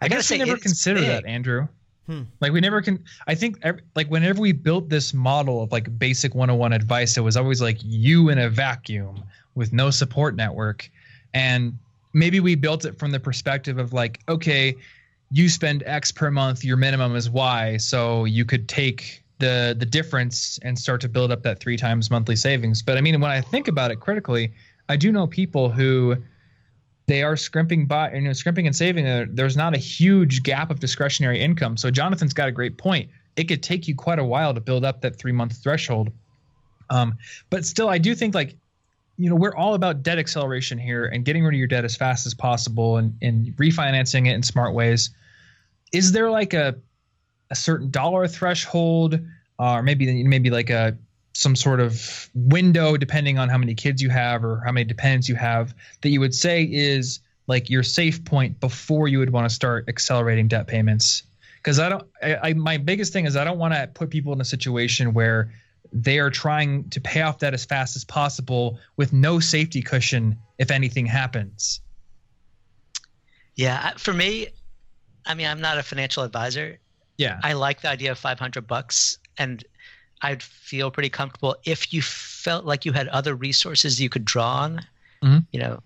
[0.00, 1.08] I, I guess we never it's considered big.
[1.08, 1.68] that, Andrew.
[2.06, 2.22] Hmm.
[2.40, 3.02] Like we never can.
[3.26, 7.22] I think ev- like whenever we built this model of like basic 101 advice, it
[7.22, 9.22] was always like you in a vacuum
[9.54, 10.90] with no support network,
[11.32, 11.78] and
[12.14, 14.76] maybe we built it from the perspective of like, okay,
[15.30, 19.84] you spend X per month, your minimum is Y, so you could take the the
[19.84, 22.82] difference and start to build up that three times monthly savings.
[22.82, 24.52] But I mean, when I think about it critically,
[24.88, 26.16] I do know people who
[27.06, 30.70] they are scrimping by you know scrimping and saving uh, there's not a huge gap
[30.70, 31.76] of discretionary income.
[31.76, 33.10] So jonathan's got a great point.
[33.36, 36.12] It could take you quite a while to build up that three month threshold.
[36.90, 37.18] Um,
[37.50, 38.56] but still i do think like
[39.16, 41.96] you know we're all about debt acceleration here and getting rid of your debt as
[41.96, 45.10] fast as possible and, and refinancing it in smart ways.
[45.92, 46.76] Is there like a
[47.50, 49.14] a certain dollar threshold
[49.58, 50.96] uh, or maybe maybe like a
[51.34, 55.28] some sort of window depending on how many kids you have or how many dependents
[55.28, 59.48] you have that you would say is like your safe point before you would want
[59.48, 61.24] to start accelerating debt payments?
[61.56, 64.32] Because i don't I, I my biggest thing is i don't want to put people
[64.32, 65.52] in a situation where
[65.96, 70.36] they are trying to pay off debt as fast as possible with no safety cushion
[70.58, 71.80] if anything happens
[73.56, 74.48] Yeah, for me,
[75.26, 76.78] I mean, I'm not a financial advisor.
[77.18, 79.64] yeah I like the idea of 500 bucks, and
[80.22, 84.62] I'd feel pretty comfortable if you felt like you had other resources you could draw
[84.64, 84.80] on.
[85.22, 85.46] Mhm.
[85.52, 85.82] You know,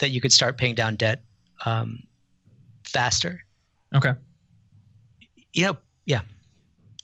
[0.00, 1.22] that you could start paying down debt
[1.64, 2.02] um,
[2.84, 3.42] faster.
[3.94, 4.12] okay
[5.52, 5.76] You know,
[6.06, 6.20] yeah,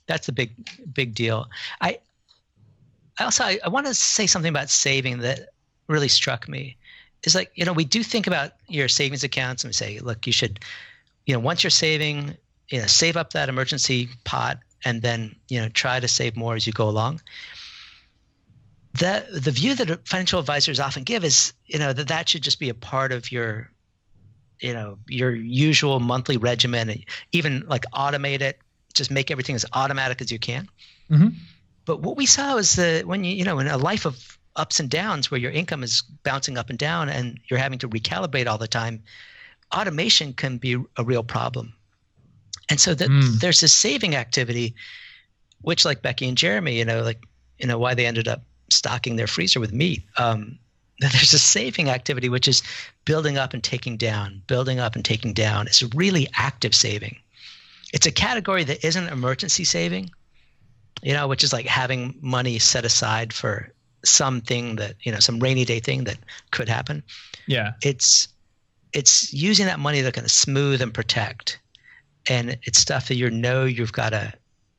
[0.07, 0.51] that's a big,
[0.93, 1.49] big deal.
[1.81, 1.99] I,
[3.19, 5.49] Also I, I want to say something about saving that
[5.87, 6.77] really struck me.
[7.23, 10.27] Is like you know we do think about your savings accounts and we say, look,
[10.27, 10.59] you should,
[11.25, 12.37] you know, once you're saving,
[12.69, 16.55] you know, save up that emergency pot and then you know try to save more
[16.55, 17.21] as you go along.
[18.93, 22.59] The the view that financial advisors often give is you know that that should just
[22.59, 23.71] be a part of your,
[24.61, 28.59] you know, your usual monthly regimen, even like automate it,
[28.93, 30.67] just make everything as automatic as you can.
[31.11, 31.33] Mhm.
[31.87, 34.79] But what we saw is that when you you know in a life of ups
[34.79, 38.47] and downs where your income is bouncing up and down and you're having to recalibrate
[38.47, 39.03] all the time,
[39.73, 41.73] automation can be a real problem.
[42.69, 43.39] And so that Mm.
[43.39, 44.75] there's this saving activity,
[45.61, 47.23] which like Becky and Jeremy, you know, like
[47.57, 50.03] you know why they ended up stocking their freezer with meat.
[50.17, 50.59] Um,
[50.99, 52.63] there's a saving activity which is
[53.05, 55.67] building up and taking down, building up and taking down.
[55.67, 57.15] It's really active saving.
[57.93, 60.09] It's a category that isn't emergency saving,
[61.01, 63.71] you know, which is like having money set aside for
[64.03, 66.17] something that you know some rainy day thing that
[66.51, 67.03] could happen.
[67.47, 67.73] Yeah.
[67.83, 68.27] It's
[68.93, 71.59] it's using that money to kind of smooth and protect
[72.29, 74.33] and it's stuff that you know you've got to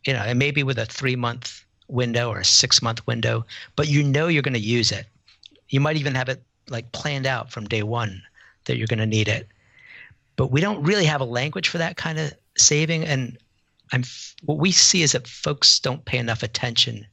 [0.07, 3.45] you know and maybe with a three month window or a six month window
[3.77, 5.07] but you know you're going to use it.
[5.69, 8.23] You might even have it like planned out from day one
[8.65, 9.49] that you're going to need it.
[10.37, 13.39] But we don't really have a language for that kind of saving and
[13.93, 14.05] i'm
[14.45, 17.07] what we see is that folks don't pay enough attention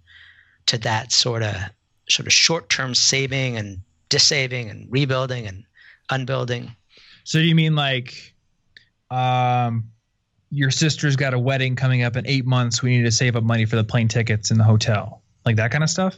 [0.66, 1.56] to that sort of
[2.10, 5.64] sort of short-term saving and dissaving and rebuilding and
[6.12, 6.76] unbuilding
[7.24, 8.34] So you mean like
[9.10, 9.86] um
[10.52, 13.44] your sister's got a wedding coming up in 8 months, we need to save up
[13.44, 15.22] money for the plane tickets and the hotel.
[15.44, 16.16] Like that kind of stuff?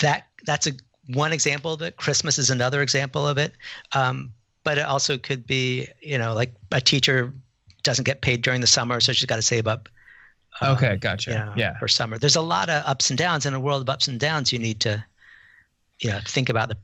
[0.00, 0.72] that that's a
[1.14, 3.52] one example of it christmas is another example of it
[3.92, 4.32] um,
[4.64, 7.32] but it also could be you know like a teacher
[7.86, 9.88] doesn't get paid during the summer so she's got to save up
[10.60, 11.30] uh, Okay, gotcha.
[11.30, 11.78] you know, yeah.
[11.78, 14.20] for summer there's a lot of ups and downs in a world of ups and
[14.20, 15.02] downs you need to
[16.00, 16.76] you know think about the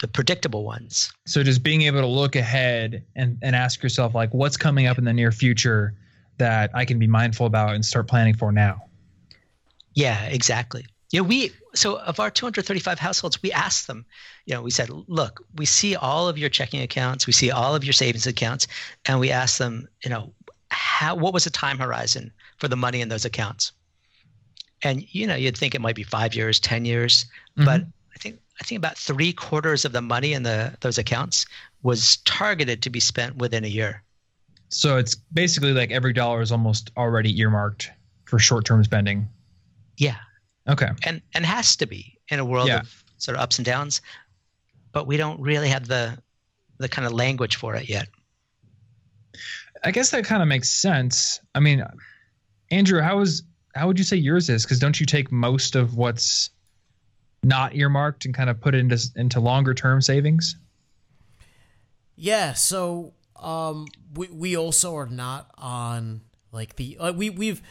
[0.00, 4.34] the predictable ones So just being able to look ahead and and ask yourself like
[4.34, 5.94] what's coming up in the near future
[6.38, 8.82] that I can be mindful about and start planning for now.
[9.94, 10.86] Yeah, exactly.
[11.10, 14.04] Yeah, we so of our 235 households, we asked them,
[14.46, 17.74] you know, we said, look, we see all of your checking accounts, we see all
[17.74, 18.66] of your savings accounts,
[19.06, 20.32] and we asked them, you know,
[20.70, 23.72] how what was the time horizon for the money in those accounts?
[24.82, 27.24] And you know, you'd think it might be five years, ten years,
[27.56, 27.64] mm-hmm.
[27.64, 27.82] but
[28.14, 31.46] I think I think about three quarters of the money in the those accounts
[31.82, 34.02] was targeted to be spent within a year.
[34.68, 37.90] So it's basically like every dollar is almost already earmarked
[38.26, 39.28] for short-term spending.
[39.96, 40.16] Yeah,
[40.68, 40.90] Okay.
[41.04, 42.80] and and has to be in a world Yeah.
[42.80, 44.00] of sort of ups and downs
[44.92, 46.18] but we don't really have the
[46.78, 48.08] the kind of language for it yet
[49.84, 51.40] I guess that kind of makes sense.
[51.54, 51.84] I mean,
[52.70, 53.42] Andrew, how is
[53.74, 54.64] how would you say yours is?
[54.64, 56.50] Because don't you take most of what's
[57.42, 60.56] not earmarked and kind of put it into into longer term savings?
[62.16, 67.62] Yeah, so um, we we also are not on like the uh, we we've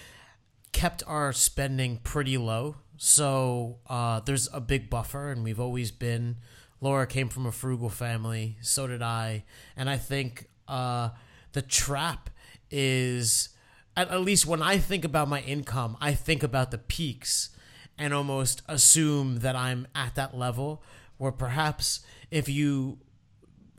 [0.72, 6.38] kept our spending pretty low, so uh, there's a big buffer, and we've always been.
[6.80, 9.46] Laura came from a frugal family, so did I,
[9.76, 11.10] and I think uh,
[11.58, 12.30] the trap
[12.70, 13.50] is
[13.96, 17.50] at, at least when I think about my income, I think about the peaks
[17.98, 20.84] and almost assume that I'm at that level
[21.18, 23.00] where perhaps if you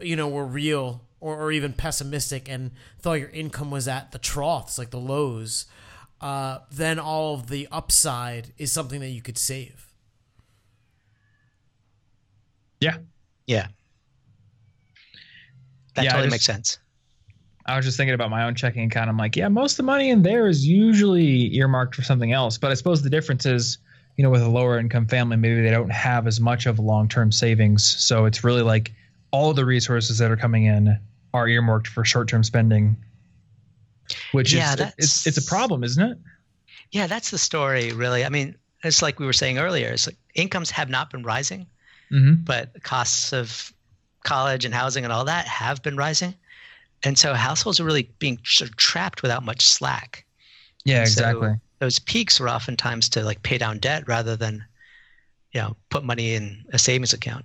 [0.00, 4.18] you know were real or, or even pessimistic and thought your income was at the
[4.18, 5.66] troughs like the lows
[6.20, 9.92] uh, then all of the upside is something that you could save
[12.80, 12.96] Yeah.
[13.46, 13.68] Yeah.
[15.94, 16.78] That Yeah, totally just- makes sense.
[17.68, 19.10] I was just thinking about my own checking account.
[19.10, 22.58] I'm like, yeah, most of the money in there is usually earmarked for something else.
[22.58, 23.78] But I suppose the difference is,
[24.16, 27.08] you know, with a lower income family, maybe they don't have as much of long
[27.08, 27.84] term savings.
[28.02, 28.92] So it's really like
[29.30, 30.98] all the resources that are coming in
[31.34, 32.96] are earmarked for short term spending,
[34.32, 36.18] which Yeah, is it's, it's a problem, isn't it?
[36.90, 38.24] Yeah, that's the story, really.
[38.24, 39.88] I mean, it's like we were saying earlier.
[39.90, 41.66] It's like incomes have not been rising,
[42.10, 42.44] Mm-hmm.
[42.44, 43.70] but costs of
[44.24, 46.34] college and housing and all that have been rising,
[47.02, 50.24] and so households are really being sort of trapped without much slack.
[50.84, 51.54] Yeah, so exactly.
[51.78, 54.64] those peaks were oftentimes to like pay down debt rather than,
[55.52, 57.44] you know, put money in a savings account.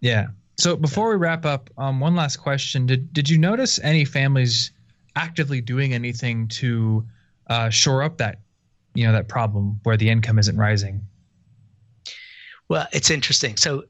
[0.00, 0.28] Yeah.
[0.56, 4.70] So before we wrap up, um, one last question: Did did you notice any families
[5.16, 7.04] actively doing anything to
[7.48, 8.38] uh, shore up that,
[8.94, 11.06] you know, that problem where the income isn't rising?
[12.68, 13.56] Well, it's interesting.
[13.56, 13.84] So,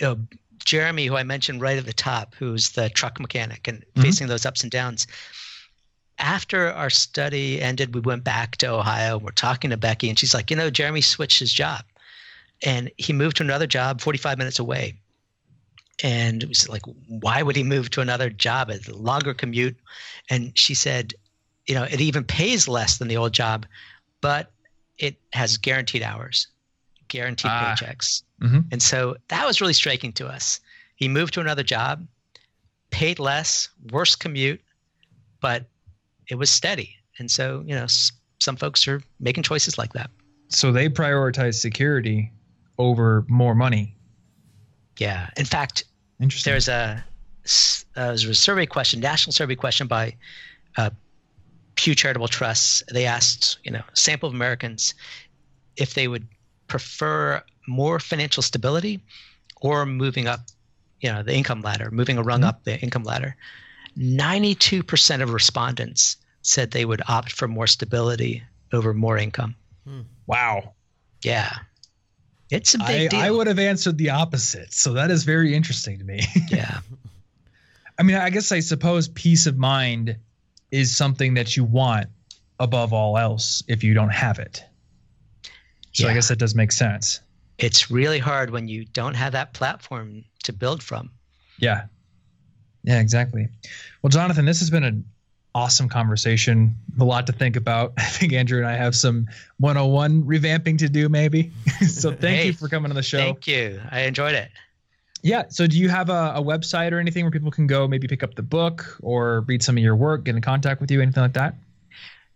[0.00, 0.18] you know,
[0.64, 4.02] Jeremy, who I mentioned right at the top, who's the truck mechanic and Mhm.
[4.02, 5.06] facing those ups and downs.
[6.18, 9.18] After our study ended, we went back to Ohio.
[9.18, 11.84] We're talking to Becky, and she's like, you know, Jeremy switched his job,
[12.62, 15.00] and he moved to another job 45 minutes away.
[16.02, 18.70] And it was like, why would he move to another job?
[18.70, 19.76] A longer commute.
[20.28, 21.14] And she said,
[21.66, 23.66] you know, it even pays less than the old job,
[24.20, 24.52] but
[24.98, 26.48] it has guaranteed hours,
[27.14, 27.74] guaranteed Ah.
[27.78, 28.22] paychecks.
[28.42, 28.66] Mhm.
[28.72, 30.60] And so that was really striking to us.
[30.96, 32.06] He moved to another job,
[32.90, 34.60] paid less, worse commute,
[35.40, 35.68] but
[36.28, 36.96] it was steady.
[37.18, 40.10] And so, you know, s- some folks are making choices like that.
[40.48, 42.32] So they prioritize security
[42.78, 43.96] over more money.
[44.98, 45.30] Yeah.
[45.36, 45.84] In fact,
[46.20, 46.50] Interesting.
[46.52, 47.04] there's a
[47.96, 50.16] uh, there's a survey question, national survey question by
[50.76, 50.90] uh,
[51.76, 52.82] Pew Charitable Trusts.
[52.90, 54.94] They asked, you know, a sample of Americans
[55.76, 56.26] if they would
[56.74, 59.00] prefer more financial stability
[59.60, 60.40] or moving up,
[61.00, 62.48] you know, the income ladder, moving a rung Mhm.
[62.48, 63.36] up the income ladder.
[63.96, 69.54] 92% of respondents said they would opt for more stability over more income.
[70.26, 70.72] wow.
[71.22, 71.58] Yeah.
[72.50, 73.20] It's a I, big deal.
[73.20, 74.72] I would have answered the opposite.
[74.72, 76.20] So that is very interesting to me.
[76.48, 76.80] yeah.
[77.98, 80.16] I mean, I guess I suppose peace of mind
[80.72, 82.08] is something that you want
[82.58, 84.64] above all else if you don't have it.
[85.94, 87.20] So I guess that does make sense.
[87.58, 91.10] It's really hard when you don't have that platform to build from.
[91.58, 91.84] Yeah.
[92.82, 93.48] Yeah, exactly.
[94.02, 95.04] Well, Jonathan, this has been an
[95.54, 96.76] awesome conversation.
[96.98, 97.92] A lot to think about.
[97.98, 99.28] I think Andrew and I have some
[99.58, 101.52] 101 revamping to do, maybe.
[101.88, 103.18] so thank Hey, you for coming on the show.
[103.18, 103.80] Thank you.
[103.90, 104.50] I enjoyed it.
[105.22, 105.44] Yeah.
[105.48, 108.22] So do you have a, a website or anything where people can go maybe pick
[108.22, 111.22] up the book or read some of your work, get in contact with you, anything
[111.22, 111.54] like that?